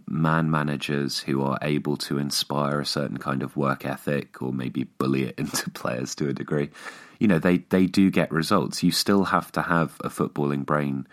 man 0.08 0.50
managers 0.50 1.20
who 1.20 1.42
are 1.42 1.58
able 1.62 1.96
to 1.96 2.18
inspire 2.18 2.80
a 2.80 2.86
certain 2.86 3.18
kind 3.18 3.42
of 3.42 3.56
work 3.56 3.84
ethic 3.84 4.40
or 4.40 4.52
maybe 4.52 4.84
bully 4.84 5.24
it 5.24 5.34
into 5.38 5.70
players 5.70 6.14
to 6.14 6.28
a 6.28 6.32
degree. 6.32 6.70
You 7.18 7.28
know, 7.28 7.38
they, 7.38 7.58
they 7.58 7.86
do 7.86 8.10
get 8.10 8.30
results. 8.30 8.82
You 8.82 8.90
still 8.90 9.24
have 9.24 9.50
to 9.52 9.62
have 9.62 9.96
a 10.00 10.08
footballing 10.08 10.64
brain 10.64 11.06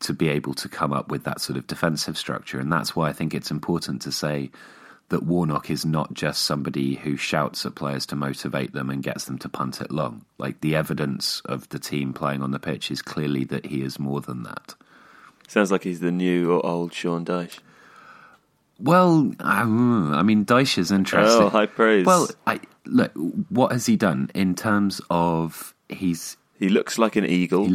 to 0.00 0.12
be 0.12 0.28
able 0.28 0.54
to 0.54 0.68
come 0.68 0.92
up 0.92 1.10
with 1.10 1.24
that 1.24 1.40
sort 1.40 1.56
of 1.56 1.66
defensive 1.66 2.18
structure. 2.18 2.60
And 2.60 2.70
that's 2.70 2.94
why 2.94 3.08
I 3.08 3.12
think 3.12 3.32
it's 3.32 3.50
important 3.50 4.02
to 4.02 4.12
say 4.12 4.50
that 5.08 5.22
Warnock 5.22 5.70
is 5.70 5.84
not 5.84 6.12
just 6.14 6.42
somebody 6.42 6.96
who 6.96 7.16
shouts 7.16 7.64
at 7.64 7.76
players 7.76 8.06
to 8.06 8.16
motivate 8.16 8.72
them 8.72 8.90
and 8.90 9.02
gets 9.02 9.24
them 9.26 9.38
to 9.38 9.48
punt 9.48 9.80
it 9.80 9.92
long. 9.92 10.24
Like 10.38 10.60
the 10.60 10.74
evidence 10.74 11.40
of 11.44 11.68
the 11.68 11.78
team 11.78 12.12
playing 12.12 12.42
on 12.42 12.50
the 12.50 12.58
pitch 12.58 12.90
is 12.90 13.02
clearly 13.02 13.44
that 13.44 13.66
he 13.66 13.82
is 13.82 13.98
more 13.98 14.20
than 14.20 14.42
that. 14.42 14.74
Sounds 15.48 15.70
like 15.70 15.84
he's 15.84 16.00
the 16.00 16.10
new 16.10 16.52
or 16.52 16.64
old 16.66 16.92
Sean 16.92 17.24
Dyche. 17.24 17.60
Well, 18.78 19.32
um, 19.40 20.12
I 20.12 20.22
mean, 20.22 20.44
Dyche 20.44 20.78
is 20.78 20.90
interesting. 20.90 21.42
Oh, 21.42 21.48
high 21.48 21.66
praise. 21.66 22.04
Well, 22.04 22.28
I, 22.46 22.60
look, 22.84 23.12
what 23.48 23.72
has 23.72 23.86
he 23.86 23.96
done 23.96 24.30
in 24.34 24.54
terms 24.54 25.00
of 25.08 25.72
he's 25.88 26.36
He 26.58 26.68
looks 26.68 26.98
like 26.98 27.16
an 27.16 27.24
eagle. 27.24 27.70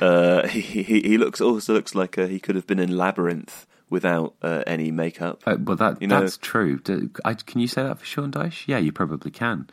uh, 0.00 0.46
he, 0.48 0.82
he 0.82 1.00
he 1.00 1.16
looks 1.16 1.40
also 1.40 1.72
looks 1.74 1.94
like 1.94 2.18
uh, 2.18 2.26
he 2.26 2.38
could 2.40 2.56
have 2.56 2.66
been 2.66 2.80
in 2.80 2.96
Labyrinth 2.96 3.66
without 3.94 4.34
uh, 4.42 4.62
any 4.66 4.90
makeup. 4.90 5.42
uh, 5.46 5.56
well 5.58 5.76
that 5.76 6.00
You 6.02 6.08
know- 6.08 6.20
that's 6.20 6.36
true. 6.36 6.78
Do, 6.78 7.10
I, 7.24 7.32
can 7.34 7.60
you 7.60 7.68
say 7.68 7.82
that 7.84 7.98
for 7.98 8.04
Sean 8.04 8.30
Dyche? 8.30 8.66
Yeah, 8.66 8.78
you 8.78 8.92
probably 8.92 9.30
can. 9.30 9.68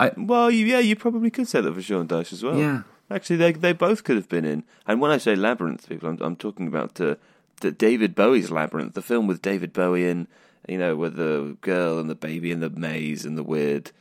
I, 0.00 0.10
Well, 0.16 0.50
you, 0.50 0.66
yeah, 0.66 0.80
you 0.80 0.96
probably 0.96 1.30
could 1.30 1.46
say 1.48 1.60
that 1.60 1.72
for 1.74 1.82
Sean 1.82 2.08
Dyche 2.08 2.32
as 2.32 2.42
well. 2.42 2.58
Yeah. 2.58 2.82
actually, 3.10 3.36
they 3.36 3.52
they 3.52 3.72
both 3.72 4.02
could 4.04 4.16
have 4.16 4.28
been 4.28 4.44
in. 4.44 4.64
And 4.86 5.00
when 5.00 5.10
I 5.10 5.18
say 5.18 5.36
Labyrinth, 5.36 5.88
people, 5.88 6.08
I'm, 6.08 6.18
I'm 6.20 6.36
talking 6.36 6.66
about 6.66 7.00
uh, 7.00 7.14
the 7.60 7.70
David 7.70 8.14
Bowie's 8.14 8.50
Labyrinth, 8.50 8.94
the 8.94 9.02
film 9.02 9.26
with 9.28 9.40
David 9.42 9.72
Bowie 9.72 10.08
in, 10.08 10.26
you 10.68 10.78
know, 10.78 10.94
with 10.96 11.14
the 11.16 11.56
girl 11.60 11.98
and 12.00 12.08
the 12.10 12.14
baby 12.28 12.50
and 12.52 12.62
the 12.62 12.70
maze 12.70 13.24
and 13.24 13.36
the 13.38 13.42
weird, 13.54 13.92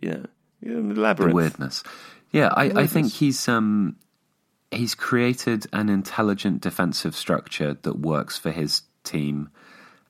you 0.00 0.10
know, 0.10 0.24
you 0.60 0.68
know, 0.74 0.94
the 0.94 1.00
Labyrinth. 1.00 1.34
weirdness. 1.34 1.82
Yeah, 2.32 2.48
I, 2.52 2.82
I 2.82 2.86
think 2.86 3.12
he's 3.12 3.48
um 3.48 3.96
he's 4.70 4.94
created 4.94 5.66
an 5.72 5.88
intelligent 5.88 6.60
defensive 6.60 7.14
structure 7.14 7.74
that 7.82 7.98
works 8.00 8.36
for 8.38 8.50
his 8.50 8.82
team 9.04 9.50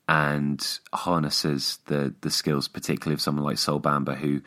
and 0.09 0.79
harnesses 0.93 1.79
the 1.87 2.15
the 2.21 2.31
skills, 2.31 2.69
particularly 2.69 3.15
of 3.15 3.21
someone 3.21 3.45
like 3.45 3.59
Sol 3.59 3.81
Bamba, 3.81 4.17
who 4.17 4.41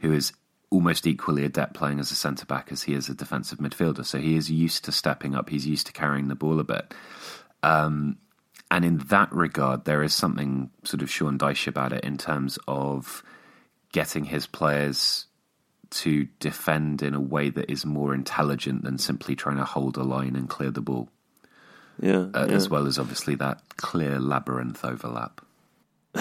who 0.00 0.12
is 0.12 0.32
almost 0.70 1.06
equally 1.06 1.44
adept 1.44 1.74
playing 1.74 1.98
as 1.98 2.10
a 2.10 2.14
centre 2.14 2.44
back 2.44 2.70
as 2.70 2.82
he 2.82 2.94
is 2.94 3.08
a 3.08 3.14
defensive 3.14 3.58
midfielder. 3.58 4.04
So 4.04 4.18
he 4.18 4.36
is 4.36 4.50
used 4.50 4.84
to 4.84 4.92
stepping 4.92 5.34
up. 5.34 5.48
He's 5.48 5.66
used 5.66 5.86
to 5.86 5.92
carrying 5.92 6.28
the 6.28 6.34
ball 6.34 6.60
a 6.60 6.64
bit. 6.64 6.92
Um, 7.62 8.18
and 8.70 8.84
in 8.84 8.98
that 9.08 9.32
regard, 9.32 9.86
there 9.86 10.02
is 10.02 10.12
something 10.12 10.70
sort 10.84 11.02
of 11.02 11.10
Sean 11.10 11.38
Dyche 11.38 11.68
about 11.68 11.92
it 11.94 12.04
in 12.04 12.18
terms 12.18 12.58
of 12.68 13.22
getting 13.92 14.24
his 14.24 14.46
players 14.46 15.26
to 15.90 16.28
defend 16.38 17.02
in 17.02 17.14
a 17.14 17.20
way 17.20 17.48
that 17.48 17.70
is 17.70 17.86
more 17.86 18.14
intelligent 18.14 18.84
than 18.84 18.98
simply 18.98 19.34
trying 19.34 19.56
to 19.56 19.64
hold 19.64 19.96
a 19.96 20.02
line 20.02 20.36
and 20.36 20.50
clear 20.50 20.70
the 20.70 20.82
ball, 20.82 21.08
Yeah, 22.00 22.26
uh, 22.34 22.46
yeah. 22.48 22.54
as 22.54 22.68
well 22.68 22.86
as 22.86 22.98
obviously 22.98 23.34
that 23.36 23.62
clear 23.76 24.18
labyrinth 24.18 24.84
overlap. 24.84 25.40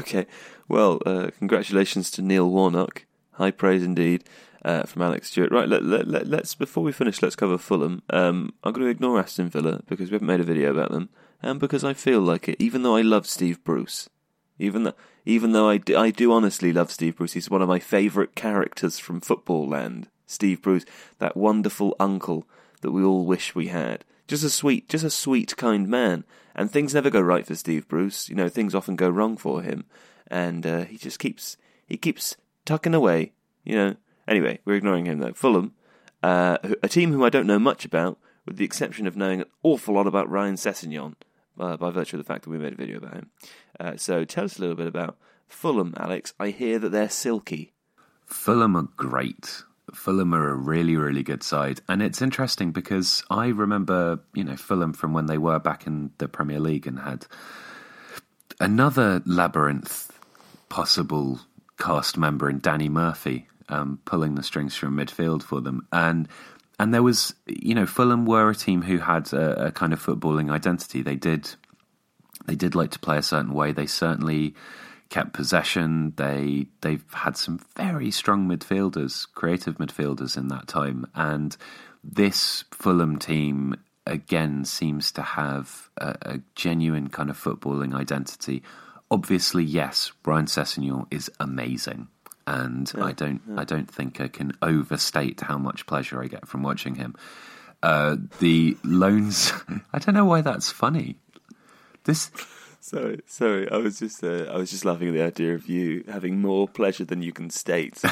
Okay. 0.00 0.26
Well, 0.68 1.00
uh, 1.04 1.30
congratulations 1.38 2.10
to 2.12 2.22
Neil 2.22 2.48
Warnock. 2.48 3.04
High 3.32 3.50
praise 3.50 3.82
indeed 3.82 4.24
uh, 4.64 4.84
from 4.84 5.02
Alex 5.02 5.30
Stewart. 5.30 5.50
Right, 5.50 5.68
let, 5.68 5.84
let, 5.84 6.06
let, 6.06 6.26
let's 6.26 6.54
before 6.54 6.82
we 6.82 6.92
finish, 6.92 7.22
let's 7.22 7.36
cover 7.36 7.58
Fulham. 7.58 8.02
Um, 8.10 8.54
I'm 8.62 8.72
going 8.72 8.84
to 8.84 8.90
ignore 8.90 9.18
Aston 9.18 9.48
Villa 9.48 9.82
because 9.88 10.10
we 10.10 10.14
haven't 10.14 10.28
made 10.28 10.40
a 10.40 10.44
video 10.44 10.70
about 10.70 10.90
them, 10.90 11.08
and 11.42 11.58
because 11.58 11.84
I 11.84 11.94
feel 11.94 12.20
like 12.20 12.48
it. 12.48 12.56
Even 12.58 12.82
though 12.82 12.96
I 12.96 13.02
love 13.02 13.26
Steve 13.26 13.62
Bruce, 13.64 14.08
even 14.58 14.84
though 14.84 14.94
even 15.24 15.52
though 15.52 15.68
I 15.68 15.78
do, 15.78 15.96
I 15.96 16.10
do 16.10 16.32
honestly 16.32 16.72
love 16.72 16.90
Steve 16.90 17.16
Bruce, 17.16 17.32
he's 17.32 17.50
one 17.50 17.62
of 17.62 17.68
my 17.68 17.78
favourite 17.78 18.34
characters 18.34 18.98
from 18.98 19.20
football 19.20 19.68
land. 19.68 20.08
Steve 20.26 20.62
Bruce, 20.62 20.84
that 21.18 21.36
wonderful 21.36 21.94
uncle 22.00 22.46
that 22.80 22.92
we 22.92 23.02
all 23.02 23.26
wish 23.26 23.54
we 23.54 23.68
had. 23.68 24.04
Just 24.32 24.44
a 24.44 24.48
sweet, 24.48 24.88
just 24.88 25.04
a 25.04 25.10
sweet, 25.10 25.58
kind 25.58 25.86
man. 25.86 26.24
And 26.54 26.70
things 26.70 26.94
never 26.94 27.10
go 27.10 27.20
right 27.20 27.46
for 27.46 27.54
Steve 27.54 27.86
Bruce. 27.86 28.30
You 28.30 28.34
know, 28.34 28.48
things 28.48 28.74
often 28.74 28.96
go 28.96 29.10
wrong 29.10 29.36
for 29.36 29.60
him, 29.60 29.84
and 30.26 30.66
uh, 30.66 30.84
he 30.84 30.96
just 30.96 31.18
keeps 31.18 31.58
he 31.86 31.98
keeps 31.98 32.38
tucking 32.64 32.94
away. 32.94 33.32
You 33.62 33.76
know. 33.76 33.96
Anyway, 34.26 34.60
we're 34.64 34.76
ignoring 34.76 35.04
him 35.04 35.18
though. 35.18 35.34
Fulham, 35.34 35.74
uh, 36.22 36.56
a 36.82 36.88
team 36.88 37.12
whom 37.12 37.22
I 37.22 37.28
don't 37.28 37.46
know 37.46 37.58
much 37.58 37.84
about, 37.84 38.18
with 38.46 38.56
the 38.56 38.64
exception 38.64 39.06
of 39.06 39.18
knowing 39.18 39.42
an 39.42 39.48
awful 39.62 39.96
lot 39.96 40.06
about 40.06 40.30
Ryan 40.30 40.54
Sessegnon, 40.54 41.14
uh, 41.60 41.76
by 41.76 41.90
virtue 41.90 42.16
of 42.16 42.24
the 42.24 42.32
fact 42.32 42.44
that 42.44 42.50
we 42.50 42.56
made 42.56 42.72
a 42.72 42.76
video 42.76 42.96
about 42.96 43.12
him. 43.12 43.30
Uh, 43.78 43.98
so 43.98 44.24
tell 44.24 44.44
us 44.44 44.56
a 44.56 44.62
little 44.62 44.76
bit 44.76 44.86
about 44.86 45.18
Fulham, 45.46 45.92
Alex. 45.98 46.32
I 46.40 46.48
hear 46.48 46.78
that 46.78 46.88
they're 46.88 47.10
silky. 47.10 47.74
Fulham 48.24 48.76
are 48.76 48.88
great. 48.96 49.64
Fulham 49.92 50.34
are 50.34 50.50
a 50.50 50.54
really, 50.54 50.96
really 50.96 51.22
good 51.22 51.42
side. 51.42 51.80
And 51.88 52.02
it's 52.02 52.22
interesting 52.22 52.72
because 52.72 53.22
I 53.30 53.48
remember, 53.48 54.20
you 54.34 54.44
know, 54.44 54.56
Fulham 54.56 54.92
from 54.92 55.12
when 55.12 55.26
they 55.26 55.38
were 55.38 55.58
back 55.58 55.86
in 55.86 56.10
the 56.18 56.28
Premier 56.28 56.60
League 56.60 56.86
and 56.86 56.98
had 56.98 57.26
another 58.60 59.22
labyrinth 59.26 60.18
possible 60.68 61.40
cast 61.78 62.16
member 62.16 62.48
in 62.48 62.58
Danny 62.58 62.88
Murphy 62.88 63.48
um, 63.68 63.98
pulling 64.04 64.34
the 64.34 64.42
strings 64.42 64.76
from 64.76 64.96
midfield 64.96 65.42
for 65.42 65.60
them. 65.60 65.86
And 65.92 66.28
and 66.78 66.92
there 66.92 67.02
was, 67.02 67.34
you 67.46 67.74
know, 67.74 67.86
Fulham 67.86 68.26
were 68.26 68.50
a 68.50 68.54
team 68.54 68.82
who 68.82 68.98
had 68.98 69.32
a, 69.32 69.66
a 69.66 69.72
kind 69.72 69.92
of 69.92 70.04
footballing 70.04 70.50
identity. 70.50 71.02
They 71.02 71.16
did 71.16 71.54
they 72.46 72.54
did 72.54 72.74
like 72.74 72.90
to 72.92 72.98
play 72.98 73.18
a 73.18 73.22
certain 73.22 73.54
way. 73.54 73.72
They 73.72 73.86
certainly 73.86 74.54
kept 75.12 75.34
possession. 75.34 76.14
They 76.16 76.66
they've 76.80 77.04
had 77.12 77.36
some 77.36 77.60
very 77.76 78.10
strong 78.10 78.48
midfielders, 78.48 79.26
creative 79.34 79.76
midfielders 79.76 80.36
in 80.38 80.48
that 80.48 80.66
time, 80.66 81.06
and 81.14 81.54
this 82.02 82.64
Fulham 82.72 83.18
team 83.18 83.76
again 84.06 84.64
seems 84.64 85.12
to 85.12 85.22
have 85.22 85.90
a, 85.98 86.16
a 86.22 86.40
genuine 86.56 87.08
kind 87.08 87.28
of 87.28 87.38
footballing 87.38 87.94
identity. 87.94 88.62
Obviously, 89.10 89.62
yes, 89.62 90.10
Ryan 90.24 90.46
Sessegnon 90.46 91.06
is 91.10 91.30
amazing, 91.38 92.08
and 92.46 92.90
I 92.96 93.12
don't 93.12 93.42
I 93.54 93.64
don't 93.64 93.90
think 93.90 94.18
I 94.18 94.28
can 94.28 94.52
overstate 94.62 95.42
how 95.42 95.58
much 95.58 95.84
pleasure 95.86 96.22
I 96.22 96.26
get 96.26 96.48
from 96.48 96.62
watching 96.62 96.94
him. 96.94 97.14
Uh, 97.82 98.16
the 98.38 98.78
loans, 98.82 99.52
I 99.92 99.98
don't 99.98 100.14
know 100.14 100.24
why 100.24 100.40
that's 100.40 100.70
funny. 100.70 101.16
This 102.04 102.30
Sorry, 102.82 103.20
sorry. 103.26 103.70
I 103.70 103.76
was 103.76 104.00
just 104.00 104.24
uh, 104.24 104.50
I 104.52 104.56
was 104.56 104.72
just 104.72 104.84
laughing 104.84 105.08
at 105.08 105.14
the 105.14 105.22
idea 105.22 105.54
of 105.54 105.68
you 105.68 106.02
having 106.08 106.40
more 106.40 106.66
pleasure 106.66 107.04
than 107.04 107.22
you 107.22 107.32
can 107.32 107.48
state. 107.48 108.02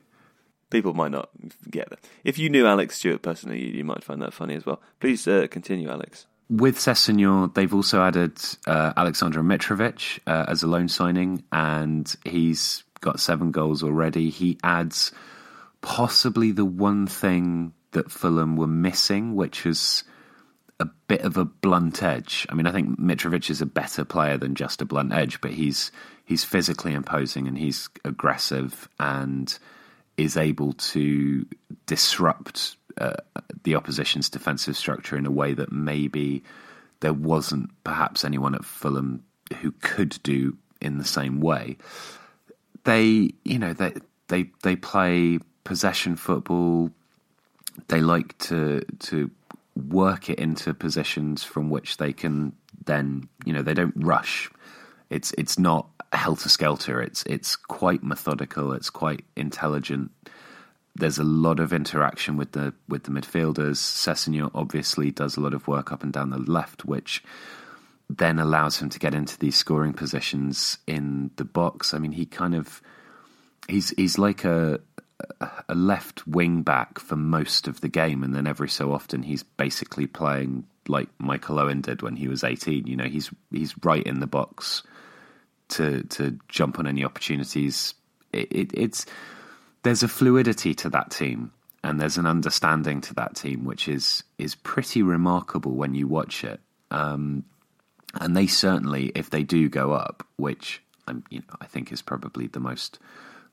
People 0.70 0.92
might 0.92 1.10
not 1.10 1.30
get 1.70 1.88
that. 1.88 1.98
If 2.22 2.38
you 2.38 2.50
knew 2.50 2.66
Alex 2.66 2.98
Stewart 2.98 3.22
personally, 3.22 3.64
you, 3.64 3.78
you 3.78 3.84
might 3.84 4.04
find 4.04 4.20
that 4.20 4.34
funny 4.34 4.54
as 4.54 4.66
well. 4.66 4.82
Please 5.00 5.26
uh, 5.26 5.46
continue, 5.50 5.88
Alex. 5.88 6.26
With 6.50 6.76
Sessegnon, 6.76 7.54
they've 7.54 7.72
also 7.72 8.02
added 8.02 8.38
uh, 8.66 8.92
Alexander 8.98 9.42
Mitrovic 9.42 10.18
uh, 10.26 10.44
as 10.46 10.62
a 10.62 10.66
loan 10.66 10.88
signing, 10.88 11.44
and 11.50 12.14
he's 12.22 12.84
got 13.00 13.18
seven 13.18 13.50
goals 13.50 13.82
already. 13.82 14.28
He 14.28 14.58
adds 14.62 15.12
possibly 15.80 16.52
the 16.52 16.66
one 16.66 17.06
thing 17.06 17.72
that 17.92 18.10
Fulham 18.10 18.56
were 18.56 18.66
missing, 18.66 19.34
which 19.34 19.64
is 19.64 20.04
a 20.80 20.86
bit 21.06 21.22
of 21.22 21.36
a 21.36 21.44
blunt 21.44 22.02
edge. 22.02 22.46
I 22.48 22.54
mean, 22.54 22.66
I 22.66 22.72
think 22.72 22.98
Mitrovic 22.98 23.50
is 23.50 23.60
a 23.60 23.66
better 23.66 24.04
player 24.04 24.36
than 24.36 24.54
just 24.54 24.82
a 24.82 24.84
blunt 24.84 25.12
edge, 25.12 25.40
but 25.40 25.52
he's 25.52 25.92
he's 26.24 26.44
physically 26.44 26.92
imposing 26.92 27.46
and 27.46 27.58
he's 27.58 27.88
aggressive 28.04 28.88
and 28.98 29.58
is 30.16 30.36
able 30.36 30.72
to 30.74 31.46
disrupt 31.86 32.76
uh, 32.98 33.14
the 33.64 33.74
opposition's 33.74 34.28
defensive 34.28 34.76
structure 34.76 35.16
in 35.16 35.26
a 35.26 35.30
way 35.30 35.54
that 35.54 35.72
maybe 35.72 36.42
there 37.00 37.12
wasn't 37.12 37.70
perhaps 37.84 38.24
anyone 38.24 38.54
at 38.54 38.64
Fulham 38.64 39.22
who 39.60 39.72
could 39.80 40.18
do 40.22 40.56
in 40.80 40.98
the 40.98 41.04
same 41.04 41.40
way. 41.40 41.76
They, 42.84 43.30
you 43.44 43.58
know, 43.58 43.72
they 43.72 43.94
they 44.28 44.50
they 44.62 44.76
play 44.76 45.38
possession 45.64 46.16
football. 46.16 46.90
They 47.88 48.00
like 48.00 48.36
to 48.38 48.82
to 49.00 49.30
work 49.74 50.28
it 50.28 50.38
into 50.38 50.74
positions 50.74 51.42
from 51.42 51.70
which 51.70 51.96
they 51.96 52.12
can 52.12 52.52
then, 52.84 53.28
you 53.44 53.52
know, 53.52 53.62
they 53.62 53.74
don't 53.74 53.94
rush 53.96 54.50
it's 55.12 55.32
it's 55.36 55.58
not 55.58 55.88
helter 56.12 56.48
skelter. 56.48 57.00
It's 57.00 57.22
it's 57.24 57.54
quite 57.54 58.02
methodical. 58.02 58.72
It's 58.72 58.90
quite 58.90 59.24
intelligent. 59.36 60.10
There's 60.94 61.18
a 61.18 61.24
lot 61.24 61.60
of 61.60 61.72
interaction 61.72 62.36
with 62.38 62.52
the 62.52 62.72
with 62.88 63.04
the 63.04 63.10
midfielders. 63.10 63.76
Sessegnon 63.76 64.50
obviously 64.54 65.10
does 65.10 65.36
a 65.36 65.40
lot 65.40 65.52
of 65.52 65.68
work 65.68 65.92
up 65.92 66.02
and 66.02 66.12
down 66.12 66.30
the 66.30 66.38
left, 66.38 66.86
which 66.86 67.22
then 68.08 68.38
allows 68.38 68.78
him 68.78 68.88
to 68.88 68.98
get 68.98 69.14
into 69.14 69.38
these 69.38 69.56
scoring 69.56 69.92
positions 69.92 70.78
in 70.86 71.30
the 71.36 71.44
box. 71.44 71.92
I 71.92 71.98
mean, 71.98 72.12
he 72.12 72.24
kind 72.24 72.54
of 72.54 72.80
he's 73.68 73.90
he's 73.90 74.18
like 74.18 74.44
a 74.44 74.80
a 75.68 75.74
left 75.74 76.26
wing 76.26 76.62
back 76.62 76.98
for 76.98 77.16
most 77.16 77.68
of 77.68 77.80
the 77.80 77.88
game, 77.88 78.22
and 78.22 78.34
then 78.34 78.46
every 78.46 78.68
so 78.68 78.92
often 78.92 79.22
he's 79.22 79.42
basically 79.42 80.06
playing 80.06 80.64
like 80.88 81.08
Michael 81.18 81.58
Owen 81.58 81.80
did 81.80 82.02
when 82.02 82.16
he 82.16 82.28
was 82.28 82.44
eighteen. 82.44 82.86
You 82.86 82.96
know, 82.96 83.04
he's 83.04 83.30
he's 83.50 83.74
right 83.84 84.02
in 84.02 84.20
the 84.20 84.26
box 84.26 84.82
to 85.68 86.02
to 86.04 86.38
jump 86.48 86.78
on 86.78 86.86
any 86.86 87.04
opportunities. 87.04 87.94
It, 88.32 88.48
it, 88.50 88.70
it's 88.74 89.06
there's 89.82 90.02
a 90.02 90.08
fluidity 90.08 90.74
to 90.74 90.90
that 90.90 91.10
team, 91.10 91.52
and 91.82 92.00
there's 92.00 92.18
an 92.18 92.26
understanding 92.26 93.00
to 93.02 93.14
that 93.14 93.34
team, 93.34 93.64
which 93.64 93.88
is 93.88 94.22
is 94.38 94.54
pretty 94.54 95.02
remarkable 95.02 95.72
when 95.72 95.94
you 95.94 96.06
watch 96.06 96.44
it. 96.44 96.60
Um, 96.90 97.44
and 98.20 98.36
they 98.36 98.46
certainly, 98.46 99.10
if 99.14 99.30
they 99.30 99.42
do 99.42 99.68
go 99.68 99.92
up, 99.92 100.26
which 100.36 100.82
I'm, 101.06 101.24
you 101.30 101.38
know, 101.40 101.56
I 101.60 101.66
think 101.66 101.90
is 101.90 102.02
probably 102.02 102.46
the 102.46 102.60
most 102.60 102.98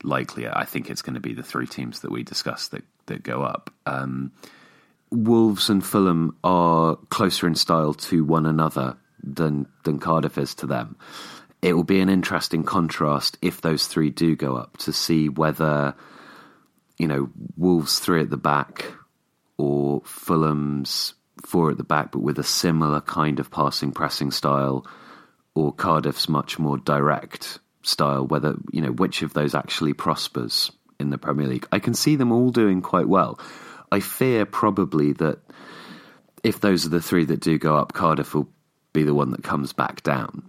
likely. 0.04 0.48
I 0.48 0.66
think 0.66 0.90
it's 0.90 1.02
going 1.02 1.16
to 1.16 1.20
be 1.20 1.34
the 1.34 1.44
three 1.44 1.68
teams 1.68 2.02
that 2.02 2.12
we 2.12 2.24
discussed 2.24 2.72
that 2.72 2.84
that 3.08 3.24
go 3.24 3.42
up. 3.42 3.74
Um, 3.86 4.32
Wolves 5.12 5.70
and 5.70 5.84
Fulham 5.84 6.38
are 6.44 6.96
closer 7.10 7.48
in 7.48 7.56
style 7.56 7.94
to 7.96 8.24
one 8.24 8.46
another 8.46 8.98
than 9.24 9.68
than 9.84 10.00
Cardiff 10.00 10.38
is 10.38 10.56
to 10.56 10.68
them. 10.68 10.96
It 11.62 11.74
will 11.74 11.84
be 11.84 12.00
an 12.00 12.10
interesting 12.10 12.64
contrast 12.64 13.38
if 13.42 13.62
those 13.62 13.88
three 13.88 14.10
do 14.10 14.36
go 14.36 14.56
up 14.56 14.78
to 14.78 14.94
see 14.94 15.28
whether 15.28 15.96
you 16.98 17.08
know 17.08 17.30
Wolves 17.58 18.00
three 18.00 18.22
at 18.22 18.30
the 18.30 18.38
back 18.38 18.86
or 19.58 20.02
Fulham's 20.06 21.16
four 21.46 21.72
at 21.72 21.78
the 21.78 21.84
back, 21.84 22.12
but 22.12 22.20
with 22.20 22.40
a 22.40 22.44
similar 22.44 23.02
kind 23.02 23.40
of 23.40 23.52
passing 23.52 23.92
pressing 23.92 24.32
style, 24.32 24.86
or 25.56 25.74
Cardiff's 25.74 26.30
much 26.30 26.60
more 26.60 26.78
direct 26.78 27.60
style. 27.82 28.26
Whether 28.26 28.56
you 28.72 28.82
know 28.82 28.92
which 28.92 29.22
of 29.22 29.34
those 29.34 29.56
actually 29.56 29.94
prospers 29.94 30.72
in 31.00 31.10
the 31.10 31.18
Premier 31.18 31.48
League, 31.48 31.68
I 31.72 31.80
can 31.80 31.94
see 31.94 32.16
them 32.16 32.32
all 32.32 32.52
doing 32.52 32.82
quite 32.82 33.08
well. 33.08 33.40
I 33.92 34.00
fear 34.00 34.46
probably 34.46 35.14
that 35.14 35.40
if 36.44 36.62
those 36.62 36.86
are 36.86 36.90
the 36.90 37.02
three 37.02 37.26
that 37.26 37.40
do 37.40 37.58
go 37.58 37.76
up, 37.76 37.94
Cardiff 37.94 38.34
will 38.34 38.50
be 38.94 39.04
the 39.04 39.14
one 39.14 39.32
that 39.32 39.44
comes 39.44 39.74
back 39.74 40.04
down. 40.04 40.44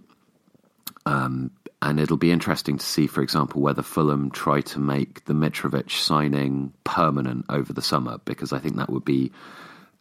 Um, 1.05 1.51
and 1.81 1.99
it'll 1.99 2.17
be 2.17 2.31
interesting 2.31 2.77
to 2.77 2.85
see, 2.85 3.07
for 3.07 3.23
example, 3.23 3.61
whether 3.61 3.81
Fulham 3.81 4.29
try 4.29 4.61
to 4.61 4.79
make 4.79 5.25
the 5.25 5.33
Mitrovic 5.33 5.89
signing 5.89 6.73
permanent 6.83 7.45
over 7.49 7.73
the 7.73 7.81
summer, 7.81 8.19
because 8.23 8.53
I 8.53 8.59
think 8.59 8.75
that 8.75 8.89
would 8.89 9.05
be 9.05 9.31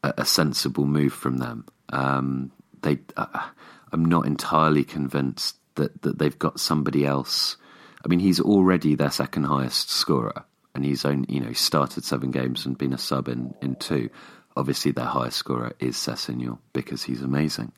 a, 0.02 0.14
a 0.18 0.24
sensible 0.26 0.84
move 0.84 1.14
from 1.14 1.38
them. 1.38 1.64
Um, 1.88 2.52
they, 2.82 2.98
uh, 3.16 3.48
I'm 3.92 4.04
not 4.04 4.26
entirely 4.26 4.84
convinced 4.84 5.56
that 5.80 6.02
that 6.02 6.18
they've 6.18 6.38
got 6.38 6.60
somebody 6.60 7.04
else. 7.04 7.56
I 8.04 8.08
mean, 8.08 8.20
he's 8.20 8.40
already 8.40 8.94
their 8.94 9.10
second 9.10 9.44
highest 9.44 9.90
scorer, 9.90 10.44
and 10.74 10.84
he's 10.84 11.04
only 11.04 11.32
you 11.32 11.40
know 11.40 11.52
started 11.52 12.04
seven 12.04 12.30
games 12.30 12.66
and 12.66 12.78
been 12.78 12.92
a 12.92 12.98
sub 12.98 13.28
in 13.28 13.54
in 13.60 13.76
two. 13.76 14.10
Obviously, 14.56 14.92
their 14.92 15.06
highest 15.06 15.38
scorer 15.38 15.72
is 15.78 15.96
Sessegnon 15.96 16.58
because 16.72 17.02
he's 17.02 17.22
amazing. 17.22 17.72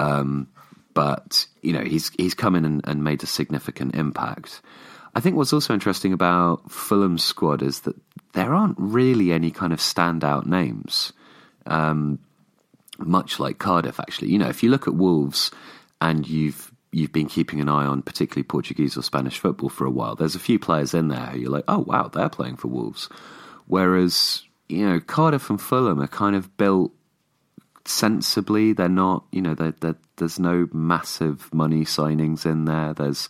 Um, 0.00 0.48
but 0.94 1.46
you 1.62 1.72
know, 1.72 1.82
he's 1.82 2.10
he's 2.10 2.34
come 2.34 2.54
in 2.54 2.64
and, 2.64 2.80
and 2.84 3.04
made 3.04 3.22
a 3.22 3.26
significant 3.26 3.94
impact. 3.94 4.60
I 5.14 5.20
think 5.20 5.36
what's 5.36 5.52
also 5.52 5.74
interesting 5.74 6.12
about 6.12 6.70
Fulham's 6.70 7.22
squad 7.22 7.62
is 7.62 7.80
that 7.80 7.96
there 8.32 8.54
aren't 8.54 8.76
really 8.78 9.32
any 9.32 9.50
kind 9.50 9.72
of 9.72 9.78
standout 9.78 10.46
names. 10.46 11.12
Um, 11.66 12.18
much 12.98 13.38
like 13.38 13.58
Cardiff, 13.58 14.00
actually, 14.00 14.30
you 14.30 14.38
know, 14.38 14.48
if 14.48 14.62
you 14.62 14.70
look 14.70 14.88
at 14.88 14.94
Wolves 14.94 15.50
and 16.00 16.26
you've 16.26 16.71
you've 16.92 17.12
been 17.12 17.26
keeping 17.26 17.60
an 17.60 17.68
eye 17.68 17.86
on 17.86 18.02
particularly 18.02 18.44
Portuguese 18.44 18.96
or 18.96 19.02
Spanish 19.02 19.38
football 19.38 19.70
for 19.70 19.86
a 19.86 19.90
while, 19.90 20.14
there's 20.14 20.34
a 20.34 20.40
few 20.40 20.58
players 20.58 20.94
in 20.94 21.08
there 21.08 21.26
who 21.26 21.40
you're 21.40 21.50
like, 21.50 21.64
oh 21.68 21.80
wow, 21.80 22.08
they're 22.08 22.28
playing 22.28 22.56
for 22.56 22.68
Wolves. 22.68 23.08
Whereas 23.66 24.42
you 24.68 24.86
know 24.88 25.00
Cardiff 25.00 25.50
and 25.50 25.60
Fulham 25.60 26.00
are 26.00 26.08
kind 26.08 26.36
of 26.36 26.56
built 26.56 26.92
sensibly. 27.84 28.72
They're 28.72 28.88
not, 28.88 29.24
you 29.32 29.42
know, 29.42 29.54
they're, 29.54 29.74
they're, 29.80 29.96
there's 30.16 30.38
no 30.38 30.68
massive 30.72 31.52
money 31.52 31.84
signings 31.84 32.46
in 32.46 32.64
there. 32.64 32.94
There's 32.94 33.28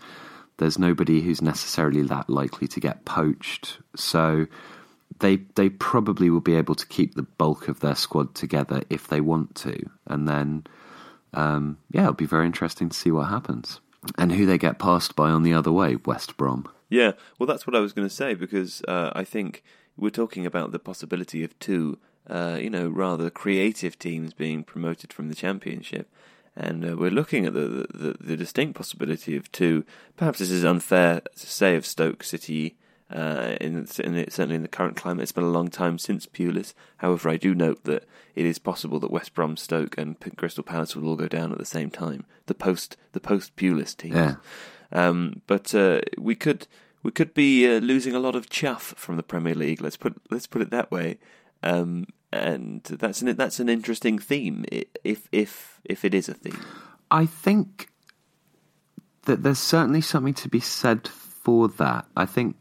there's 0.58 0.78
nobody 0.78 1.20
who's 1.22 1.42
necessarily 1.42 2.02
that 2.02 2.28
likely 2.28 2.68
to 2.68 2.80
get 2.80 3.04
poached. 3.04 3.78
So 3.96 4.46
they 5.20 5.36
they 5.54 5.68
probably 5.68 6.30
will 6.30 6.40
be 6.40 6.56
able 6.56 6.74
to 6.74 6.86
keep 6.86 7.14
the 7.14 7.22
bulk 7.22 7.68
of 7.68 7.80
their 7.80 7.94
squad 7.94 8.34
together 8.34 8.82
if 8.90 9.08
they 9.08 9.20
want 9.20 9.54
to, 9.56 9.88
and 10.06 10.28
then 10.28 10.64
um, 11.34 11.78
yeah, 11.90 12.02
it'll 12.02 12.14
be 12.14 12.26
very 12.26 12.46
interesting 12.46 12.88
to 12.88 12.96
see 12.96 13.10
what 13.10 13.28
happens 13.28 13.80
and 14.18 14.32
who 14.32 14.46
they 14.46 14.58
get 14.58 14.78
passed 14.78 15.14
by 15.14 15.30
on 15.30 15.42
the 15.42 15.54
other 15.54 15.72
way, 15.72 15.96
West 16.04 16.36
Brom. 16.36 16.68
Yeah, 16.88 17.12
well, 17.38 17.46
that's 17.46 17.66
what 17.66 17.76
I 17.76 17.80
was 17.80 17.92
going 17.92 18.08
to 18.08 18.14
say 18.14 18.34
because 18.34 18.82
uh, 18.86 19.12
I 19.14 19.24
think 19.24 19.62
we're 19.96 20.10
talking 20.10 20.44
about 20.44 20.72
the 20.72 20.78
possibility 20.78 21.42
of 21.44 21.58
two, 21.58 21.98
uh, 22.28 22.58
you 22.60 22.70
know, 22.70 22.88
rather 22.88 23.30
creative 23.30 23.98
teams 23.98 24.34
being 24.34 24.64
promoted 24.64 25.12
from 25.12 25.28
the 25.28 25.34
Championship. 25.34 26.12
And 26.54 26.84
uh, 26.84 26.96
we're 26.96 27.10
looking 27.10 27.46
at 27.46 27.54
the, 27.54 27.86
the, 27.94 28.16
the 28.20 28.36
distinct 28.36 28.76
possibility 28.76 29.36
of 29.36 29.50
two. 29.52 29.86
Perhaps 30.18 30.40
this 30.40 30.50
is 30.50 30.64
unfair 30.64 31.20
to 31.20 31.46
say 31.46 31.76
of 31.76 31.86
Stoke 31.86 32.22
City 32.22 32.76
uh, 33.12 33.56
in, 33.60 33.78
in 33.78 33.86
certainly 34.30 34.56
in 34.56 34.62
the 34.62 34.68
current 34.68 34.96
climate. 34.96 35.22
It's 35.22 35.32
been 35.32 35.44
a 35.44 35.48
long 35.50 35.68
time 35.68 35.98
since 35.98 36.26
Pulis. 36.26 36.74
However, 36.98 37.28
I 37.28 37.36
do 37.36 37.54
note 37.54 37.84
that 37.84 38.04
it 38.34 38.46
is 38.46 38.58
possible 38.58 38.98
that 39.00 39.10
West 39.10 39.34
Brom, 39.34 39.56
Stoke, 39.56 39.98
and 39.98 40.16
Crystal 40.36 40.64
Palace 40.64 40.96
will 40.96 41.08
all 41.08 41.16
go 41.16 41.28
down 41.28 41.52
at 41.52 41.58
the 41.58 41.64
same 41.64 41.90
time. 41.90 42.24
The 42.46 42.54
post 42.54 42.96
the 43.12 43.20
post 43.20 43.56
Pulis 43.56 43.96
teams. 43.96 44.14
Yeah. 44.14 44.34
Um, 44.90 45.42
but 45.46 45.74
uh, 45.74 46.00
we 46.18 46.34
could 46.34 46.66
we 47.02 47.10
could 47.10 47.34
be 47.34 47.66
uh, 47.66 47.80
losing 47.80 48.14
a 48.14 48.20
lot 48.20 48.36
of 48.36 48.48
chaff 48.48 48.94
from 48.96 49.16
the 49.16 49.22
Premier 49.22 49.54
League. 49.54 49.80
Let's 49.80 49.96
put 49.96 50.20
let's 50.30 50.46
put 50.46 50.62
it 50.62 50.70
that 50.70 50.90
way. 50.90 51.18
Um, 51.62 52.06
and 52.32 52.82
that's 52.84 53.20
an 53.22 53.36
that's 53.36 53.60
an 53.60 53.68
interesting 53.68 54.18
theme, 54.18 54.64
if 55.04 55.28
if 55.32 55.80
if 55.84 56.04
it 56.04 56.14
is 56.14 56.28
a 56.28 56.34
theme. 56.34 56.60
I 57.10 57.26
think 57.26 57.88
that 59.24 59.42
there's 59.42 59.58
certainly 59.58 60.00
something 60.00 60.34
to 60.34 60.48
be 60.48 60.60
said 60.60 61.06
for 61.06 61.68
that. 61.68 62.06
I 62.16 62.24
think 62.24 62.56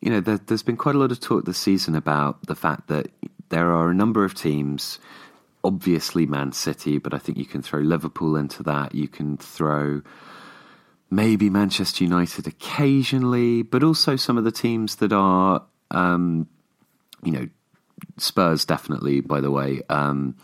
you 0.00 0.10
know, 0.10 0.20
there, 0.20 0.40
has 0.48 0.62
been 0.62 0.76
quite 0.76 0.94
a 0.94 0.98
lot 0.98 1.12
of 1.12 1.20
talk 1.20 1.44
this 1.44 1.58
season 1.58 1.94
about 1.94 2.46
the 2.46 2.54
fact 2.54 2.88
that 2.88 3.08
there 3.48 3.72
are 3.72 3.90
a 3.90 3.94
number 3.94 4.24
of 4.24 4.34
teams, 4.34 4.98
obviously 5.64 6.26
Man 6.26 6.52
City, 6.52 6.98
but 6.98 7.14
I 7.14 7.18
think 7.18 7.38
you 7.38 7.46
can 7.46 7.62
throw 7.62 7.80
Liverpool 7.80 8.36
into 8.36 8.62
that. 8.64 8.94
You 8.94 9.08
can 9.08 9.36
throw 9.36 10.02
maybe 11.10 11.48
Manchester 11.48 12.04
United 12.04 12.46
occasionally, 12.46 13.62
but 13.62 13.82
also 13.82 14.16
some 14.16 14.36
of 14.36 14.44
the 14.44 14.52
teams 14.52 14.96
that 14.96 15.12
are, 15.12 15.62
um, 15.90 16.48
you 17.22 17.32
know, 17.32 17.48
Spurs 18.18 18.64
definitely. 18.64 19.20
By 19.20 19.40
the 19.40 19.50
way, 19.50 19.80
um, 19.88 20.36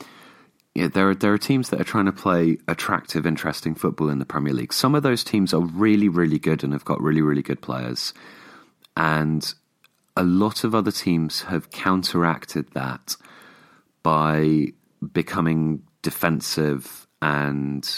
yeah, 0.75 0.89
there 0.89 1.11
are 1.11 1.15
there 1.15 1.33
are 1.35 1.39
teams 1.39 1.69
that 1.69 1.81
are 1.81 1.85
trying 1.85 2.07
to 2.07 2.13
play 2.13 2.57
attractive, 2.67 3.27
interesting 3.27 3.75
football 3.75 4.09
in 4.09 4.19
the 4.19 4.25
Premier 4.25 4.55
League. 4.55 4.73
Some 4.73 4.95
of 4.95 5.03
those 5.03 5.23
teams 5.23 5.53
are 5.53 5.61
really, 5.61 6.09
really 6.09 6.39
good 6.39 6.65
and 6.65 6.73
have 6.73 6.85
got 6.85 7.03
really, 7.03 7.21
really 7.21 7.43
good 7.43 7.61
players 7.61 8.15
and 8.97 9.55
a 10.17 10.23
lot 10.23 10.65
of 10.65 10.75
other 10.75 10.91
teams 10.91 11.43
have 11.43 11.71
counteracted 11.71 12.71
that 12.73 13.17
by 14.03 14.67
becoming 15.13 15.83
defensive 16.03 17.07
and 17.21 17.89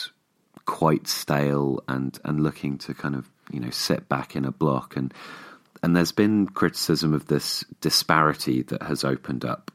quite 0.66 1.06
stale 1.08 1.82
and, 1.88 2.18
and 2.24 2.42
looking 2.42 2.78
to 2.78 2.94
kind 2.94 3.14
of, 3.14 3.30
you 3.50 3.60
know, 3.60 3.70
sit 3.70 4.08
back 4.08 4.36
in 4.36 4.44
a 4.44 4.52
block 4.52 4.96
and 4.96 5.12
and 5.82 5.94
there's 5.94 6.12
been 6.12 6.46
criticism 6.46 7.12
of 7.12 7.26
this 7.26 7.62
disparity 7.82 8.62
that 8.62 8.82
has 8.84 9.04
opened 9.04 9.44
up. 9.44 9.70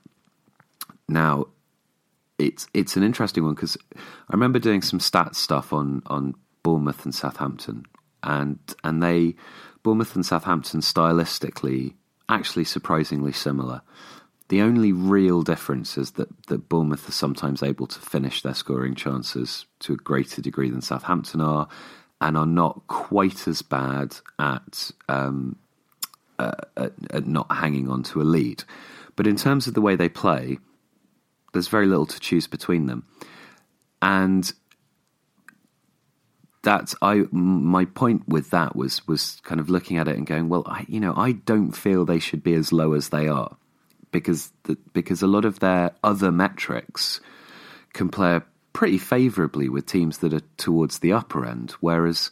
Now, 1.07 1.49
it's 2.39 2.67
it's 2.73 2.97
an 2.97 3.03
interesting 3.03 3.43
one 3.43 3.53
because 3.53 3.77
I 3.93 4.33
remember 4.33 4.57
doing 4.57 4.81
some 4.81 4.97
stats 4.97 5.35
stuff 5.35 5.71
on 5.71 6.01
on 6.07 6.33
Bournemouth 6.63 7.05
and 7.05 7.13
Southampton, 7.13 7.85
and 8.23 8.59
and 8.83 9.01
they 9.01 9.35
Bournemouth 9.83 10.15
and 10.15 10.25
Southampton 10.25 10.81
stylistically 10.81 11.93
actually 12.27 12.63
surprisingly 12.63 13.31
similar. 13.31 13.81
The 14.49 14.61
only 14.61 14.91
real 14.91 15.43
difference 15.43 15.97
is 15.97 16.11
that, 16.11 16.29
that 16.47 16.69
Bournemouth 16.69 17.07
are 17.07 17.13
sometimes 17.13 17.61
able 17.61 17.85
to 17.87 17.99
finish 17.99 18.41
their 18.41 18.55
scoring 18.55 18.95
chances 18.95 19.65
to 19.81 19.93
a 19.93 19.97
greater 19.97 20.41
degree 20.41 20.69
than 20.69 20.81
Southampton 20.81 21.39
are, 21.39 21.67
and 22.19 22.35
are 22.35 22.47
not 22.47 22.87
quite 22.87 23.47
as 23.47 23.61
bad 23.61 24.15
at, 24.39 24.91
um, 25.07 25.55
uh, 26.39 26.51
at, 26.75 26.93
at 27.11 27.27
not 27.27 27.51
hanging 27.51 27.89
on 27.89 28.01
to 28.03 28.21
a 28.21 28.23
lead. 28.23 28.63
But 29.15 29.27
in 29.27 29.35
terms 29.35 29.67
of 29.67 29.75
the 29.75 29.81
way 29.81 29.95
they 29.95 30.09
play, 30.09 30.57
there's 31.53 31.67
very 31.67 31.85
little 31.85 32.07
to 32.07 32.19
choose 32.19 32.47
between 32.47 32.87
them. 32.87 33.05
And 34.01 34.51
that's 36.61 36.95
I 37.01 37.23
my 37.31 37.85
point 37.85 38.27
with 38.27 38.49
that 38.51 38.75
was 38.75 39.07
was 39.07 39.39
kind 39.43 39.61
of 39.61 39.69
looking 39.69 39.97
at 39.97 40.07
it 40.07 40.17
and 40.17 40.27
going, 40.27 40.49
well, 40.49 40.63
I 40.65 40.85
you 40.87 40.99
know 40.99 41.13
I 41.15 41.33
don't 41.33 41.71
feel 41.71 42.05
they 42.05 42.19
should 42.19 42.43
be 42.43 42.53
as 42.53 42.73
low 42.73 42.93
as 42.93 43.09
they 43.09 43.27
are 43.27 43.55
because 44.11 44.51
the, 44.63 44.77
because 44.93 45.21
a 45.21 45.27
lot 45.27 45.45
of 45.45 45.59
their 45.59 45.91
other 46.03 46.31
metrics 46.31 47.21
compare 47.93 48.45
pretty 48.73 48.97
favourably 48.97 49.69
with 49.69 49.85
teams 49.85 50.19
that 50.19 50.33
are 50.33 50.41
towards 50.57 50.99
the 50.99 51.13
upper 51.13 51.45
end, 51.45 51.71
whereas 51.79 52.29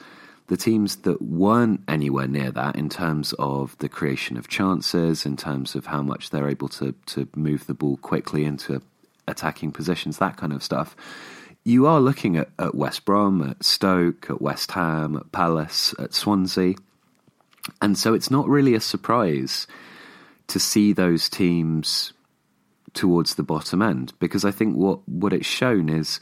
the 0.48 0.58
teams 0.58 0.98
that 0.98 1.22
weren't 1.22 1.82
anywhere 1.88 2.28
near 2.28 2.52
that 2.52 2.76
in 2.76 2.90
terms 2.90 3.34
of 3.40 3.78
the 3.80 3.90
creation 3.90 4.38
of 4.38 4.48
chances, 4.48 5.26
in 5.26 5.36
terms 5.36 5.76
of 5.76 5.88
how 5.88 6.02
much 6.02 6.30
they're 6.30 6.50
able 6.50 6.70
to 6.70 6.94
to 7.06 7.28
move 7.36 7.66
the 7.66 7.74
ball 7.74 7.96
quickly 7.98 8.44
into 8.44 8.82
attacking 9.26 9.72
positions, 9.72 10.18
that 10.18 10.36
kind 10.36 10.52
of 10.52 10.62
stuff 10.62 10.98
you 11.68 11.86
are 11.86 12.00
looking 12.00 12.38
at, 12.38 12.50
at 12.58 12.76
West 12.76 13.04
Brom, 13.04 13.42
at 13.42 13.62
Stoke, 13.62 14.30
at 14.30 14.42
West 14.42 14.72
Ham, 14.72 15.18
at 15.18 15.34
Palace, 15.34 15.94
at 16.00 16.14
Swansea. 16.14 16.76
And 17.82 17.98
so 17.98 18.14
it's 18.14 18.32
not 18.32 18.48
really 18.48 18.74
a 18.74 18.80
surprise 18.80 19.68
to 20.48 20.60
see 20.60 20.94
those 20.94 21.28
teams 21.28 22.14
towards 22.94 23.36
the 23.36 23.44
bottom 23.44 23.82
end 23.82 24.14
because 24.18 24.46
I 24.46 24.52
think 24.52 24.78
what, 24.78 25.06
what 25.10 25.34
it's 25.34 25.46
shown 25.46 25.90
is 25.90 26.22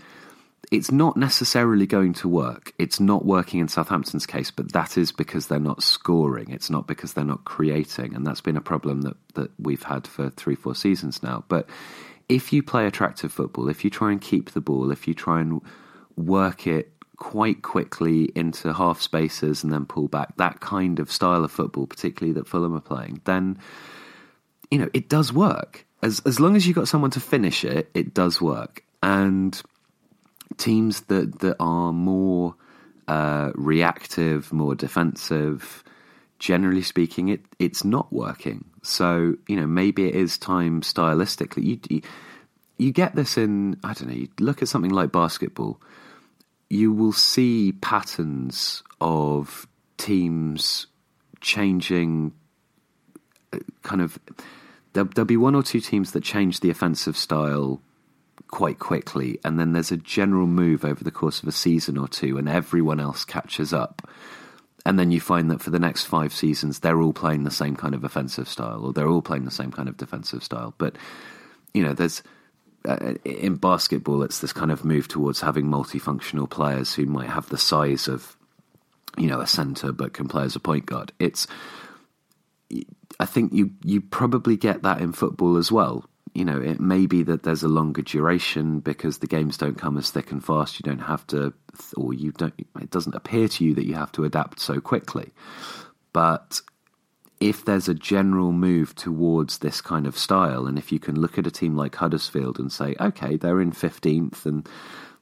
it's 0.72 0.92
not 0.92 1.16
necessarily 1.16 1.86
going 1.86 2.14
to 2.14 2.28
work. 2.28 2.74
It's 2.80 3.00
not 3.00 3.24
working 3.24 3.60
in 3.60 3.68
Southampton's 3.68 4.26
case, 4.26 4.50
but 4.50 4.74
that 4.74 4.98
is 4.98 5.12
because 5.12 5.46
they're 5.46 5.60
not 5.60 5.84
scoring. 5.84 6.50
It's 6.50 6.72
not 6.72 6.88
because 6.88 7.14
they're 7.14 7.24
not 7.24 7.46
creating. 7.46 8.16
And 8.16 8.26
that's 8.26 8.42
been 8.42 8.58
a 8.58 8.62
problem 8.62 9.02
that, 9.02 9.16
that 9.36 9.52
we've 9.60 9.84
had 9.84 10.08
for 10.08 10.32
three, 10.32 10.56
four 10.56 10.74
seasons 10.74 11.22
now. 11.22 11.44
But 11.50 11.70
if 12.30 12.52
you 12.52 12.64
play 12.64 12.86
attractive 12.86 13.32
football, 13.32 13.70
if 13.70 13.84
you 13.84 13.90
try 13.90 14.12
and 14.12 14.20
keep 14.20 14.52
the 14.52 14.62
ball, 14.62 14.92
if 14.92 15.08
you 15.08 15.14
try 15.14 15.42
and 15.42 15.62
work 16.16 16.66
it 16.68 16.92
quite 17.18 17.62
quickly 17.62 18.32
into 18.36 18.74
half 18.74 19.02
spaces 19.02 19.64
and 19.64 19.72
then 19.72 19.86
pull 19.86 20.08
back, 20.08 20.36
that 20.38 20.60
kind 20.60 21.00
of 21.00 21.12
style 21.12 21.44
of 21.44 21.52
football, 21.52 21.88
particularly 21.88 22.34
that 22.34 22.48
Fulham 22.48 22.76
are 22.76 22.82
playing, 22.82 23.22
then 23.26 23.58
you 24.72 24.80
know 24.80 24.90
it 24.94 25.10
does 25.10 25.32
work. 25.32 25.86
As 26.02 26.22
as 26.26 26.40
long 26.40 26.56
as 26.56 26.66
you've 26.66 26.76
got 26.76 26.88
someone 26.88 27.12
to 27.12 27.20
finish 27.20 27.64
it, 27.64 27.90
it 27.94 28.14
does 28.14 28.42
work. 28.42 28.84
And 29.04 29.60
teams 30.58 31.02
that 31.02 31.40
that 31.40 31.56
are 31.60 31.94
more 31.94 32.56
uh, 33.08 33.52
reactive, 33.54 34.52
more 34.52 34.76
defensive, 34.76 35.84
generally 36.40 36.82
speaking, 36.82 37.30
it 37.30 37.42
it's 37.60 37.84
not 37.84 38.12
working. 38.12 38.66
So 38.88 39.36
you 39.48 39.56
know 39.56 39.68
maybe 39.68 40.08
it 40.08 40.16
is 40.16 40.38
time 40.38 40.82
stylistically. 40.82 41.80
You, 41.90 42.02
you 42.78 42.92
get 42.92 43.16
this 43.16 43.38
in 43.38 43.78
I 43.84 43.94
don't 43.94 44.10
know. 44.10 44.16
You 44.16 44.30
look 44.40 44.62
at 44.62 44.68
something 44.68 44.92
like 44.92 45.12
basketball. 45.12 45.82
You 46.70 46.92
will 46.92 47.14
see 47.14 47.74
patterns 47.74 48.84
of 49.00 49.68
teams 49.98 50.88
changing. 51.42 52.34
Uh, 53.54 53.60
kind 53.84 54.02
of, 54.02 54.18
there'll, 54.94 55.10
there'll 55.14 55.26
be 55.26 55.38
one 55.38 55.54
or 55.56 55.62
two 55.64 55.80
teams 55.80 56.12
that 56.12 56.24
change 56.24 56.60
the 56.60 56.72
offensive 56.72 57.16
style 57.16 57.82
quite 58.50 58.80
quickly, 58.80 59.40
and 59.44 59.60
then 59.60 59.74
there's 59.74 59.92
a 59.92 59.98
general 59.98 60.48
move 60.48 60.84
over 60.84 61.04
the 61.04 61.12
course 61.12 61.42
of 61.42 61.48
a 61.48 61.52
season 61.52 61.98
or 61.98 62.08
two, 62.08 62.38
and 62.38 62.50
everyone 62.50 63.00
else 63.00 63.26
catches 63.26 63.74
up 63.74 64.10
and 64.86 65.00
then 65.00 65.12
you 65.12 65.20
find 65.20 65.50
that 65.50 65.62
for 65.62 65.72
the 65.72 65.80
next 65.80 66.06
five 66.06 66.34
seasons 66.34 66.80
they're 66.80 67.02
all 67.02 67.14
playing 67.14 67.44
the 67.44 67.52
same 67.52 67.76
kind 67.76 67.96
of 67.96 68.04
offensive 68.04 68.48
style 68.48 68.86
or 68.86 68.94
they're 68.94 69.10
all 69.10 69.22
playing 69.22 69.46
the 69.46 69.52
same 69.52 69.72
kind 69.72 69.90
of 69.90 69.98
defensive 69.98 70.44
style. 70.44 70.74
But 70.78 70.96
you 71.74 71.84
know 71.84 71.94
there's 71.94 72.24
uh, 72.88 73.16
in 73.26 73.56
basketball 73.56 74.22
it's 74.22 74.40
this 74.40 74.54
kind 74.54 74.72
of 74.72 74.86
move 74.86 75.08
towards 75.08 75.42
having 75.42 75.66
multifunctional 75.66 76.50
players 76.50 76.94
who 76.94 77.06
might 77.06 77.30
have 77.30 77.50
the 77.50 77.58
size 77.58 78.08
of 78.08 78.38
you 79.18 79.28
know 79.28 79.42
a 79.42 79.48
center 79.48 79.92
but 79.92 80.14
can 80.14 80.28
play 80.28 80.44
as 80.44 80.56
a 80.56 80.60
point 80.60 80.86
guard. 80.86 81.12
It's 81.20 81.48
I 83.20 83.26
think 83.26 83.54
you 83.54 83.72
you 83.84 84.02
probably 84.02 84.58
get 84.58 84.84
that 84.84 85.02
in 85.02 85.14
football 85.14 85.58
as 85.58 85.72
well 85.72 86.06
you 86.36 86.44
know, 86.44 86.60
it 86.60 86.82
may 86.82 87.06
be 87.06 87.24
that 87.24 87.44
there's 87.44 87.64
a 87.64 87.70
longer 87.70 88.02
duration 88.02 88.82
because 88.82 89.20
the 89.20 89.28
games 89.28 89.58
don't 89.58 89.78
come 89.78 89.98
as 89.98 90.12
thick 90.12 90.32
and 90.32 90.44
fast. 90.44 90.80
You 90.80 90.84
don't 90.84 91.00
have 91.00 91.26
to, 91.28 91.54
or 91.96 92.14
you 92.14 92.32
don't. 92.34 92.54
It 92.80 92.92
doesn't 92.92 93.16
appear 93.16 93.48
to 93.48 93.64
you 93.64 93.74
that 93.76 93.86
you 93.86 93.96
have 93.96 94.12
to 94.14 94.26
adapt 94.26 94.60
so 94.60 94.82
quickly. 94.82 95.32
But 96.12 96.62
if 97.40 97.64
there's 97.64 97.88
a 97.88 97.94
general 97.94 98.52
move 98.52 98.96
towards 98.96 99.60
this 99.60 99.80
kind 99.80 100.06
of 100.06 100.18
style, 100.18 100.68
and 100.68 100.78
if 100.78 100.92
you 100.92 101.00
can 101.00 101.20
look 101.20 101.38
at 101.38 101.48
a 101.48 101.52
team 101.52 101.76
like 101.78 101.96
Huddersfield 101.96 102.60
and 102.60 102.72
say, 102.72 102.96
okay, 103.00 103.38
they're 103.38 103.62
in 103.62 103.72
15th 103.72 104.46
and 104.46 104.68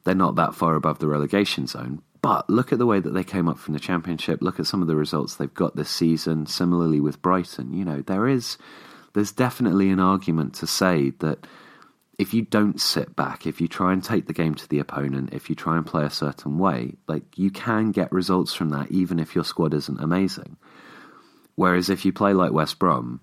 they're 0.04 0.16
not 0.16 0.36
that 0.36 0.56
far 0.56 0.76
above 0.76 1.00
the 1.00 1.08
relegation 1.08 1.68
zone, 1.68 2.02
but 2.24 2.50
look 2.50 2.72
at 2.72 2.80
the 2.80 2.86
way 2.86 3.00
that 3.00 3.12
they 3.12 3.24
came 3.24 3.48
up 3.48 3.60
from 3.60 3.74
the 3.74 3.80
Championship. 3.80 4.42
Look 4.42 4.60
at 4.60 4.66
some 4.66 4.82
of 4.82 4.88
the 4.88 4.96
results 4.96 5.36
they've 5.36 5.54
got 5.54 5.76
this 5.76 5.90
season. 5.90 6.46
Similarly 6.46 7.00
with 7.00 7.22
Brighton, 7.22 7.74
you 7.74 7.86
know, 7.86 8.02
there 8.02 8.28
is 8.28 8.58
there's 9.14 9.32
definitely 9.32 9.90
an 9.90 10.00
argument 10.00 10.56
to 10.56 10.68
say 10.68 11.12
that 11.20 11.46
if 12.20 12.34
you 12.34 12.44
don't 12.44 12.80
sit 12.80 13.16
back, 13.16 13.48
if 13.48 13.60
you 13.60 13.68
try 13.68 13.92
and 13.92 14.04
take 14.04 14.28
the 14.28 14.34
game 14.34 14.54
to 14.56 14.70
the 14.70 14.80
opponent, 14.80 15.34
if 15.34 15.50
you 15.50 15.56
try 15.56 15.78
and 15.78 15.86
play 15.86 16.04
a 16.04 16.10
certain 16.10 16.60
way, 16.60 16.94
like 17.08 17.24
you 17.38 17.50
can 17.50 17.92
get 17.92 18.12
results 18.12 18.54
from 18.54 18.70
that, 18.70 18.92
even 18.92 19.20
if 19.20 19.34
your 19.34 19.44
squad 19.44 19.74
isn't 19.74 20.00
amazing. 20.00 20.58
Whereas 21.56 21.90
if 21.90 22.06
you 22.06 22.14
play 22.14 22.34
like 22.34 22.52
West 22.52 22.80
Brom, 22.80 23.20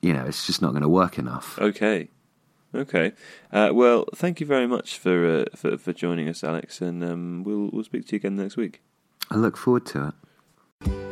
you 0.00 0.12
know, 0.12 0.24
it's 0.24 0.46
just 0.46 0.60
not 0.60 0.70
going 0.70 0.82
to 0.82 0.88
work 0.88 1.18
enough. 1.18 1.58
Okay. 1.58 2.08
Okay. 2.74 3.12
Uh, 3.50 3.70
well, 3.72 4.06
thank 4.14 4.40
you 4.40 4.46
very 4.46 4.66
much 4.66 4.98
for, 4.98 5.40
uh, 5.40 5.44
for 5.54 5.76
for 5.76 5.92
joining 5.92 6.28
us, 6.28 6.42
Alex, 6.42 6.80
and 6.80 7.04
um, 7.04 7.44
we'll 7.44 7.68
we'll 7.70 7.84
speak 7.84 8.06
to 8.06 8.12
you 8.12 8.16
again 8.16 8.36
next 8.36 8.56
week. 8.56 8.80
I 9.30 9.36
look 9.36 9.56
forward 9.56 9.84
to 9.86 10.14
it. 10.80 11.11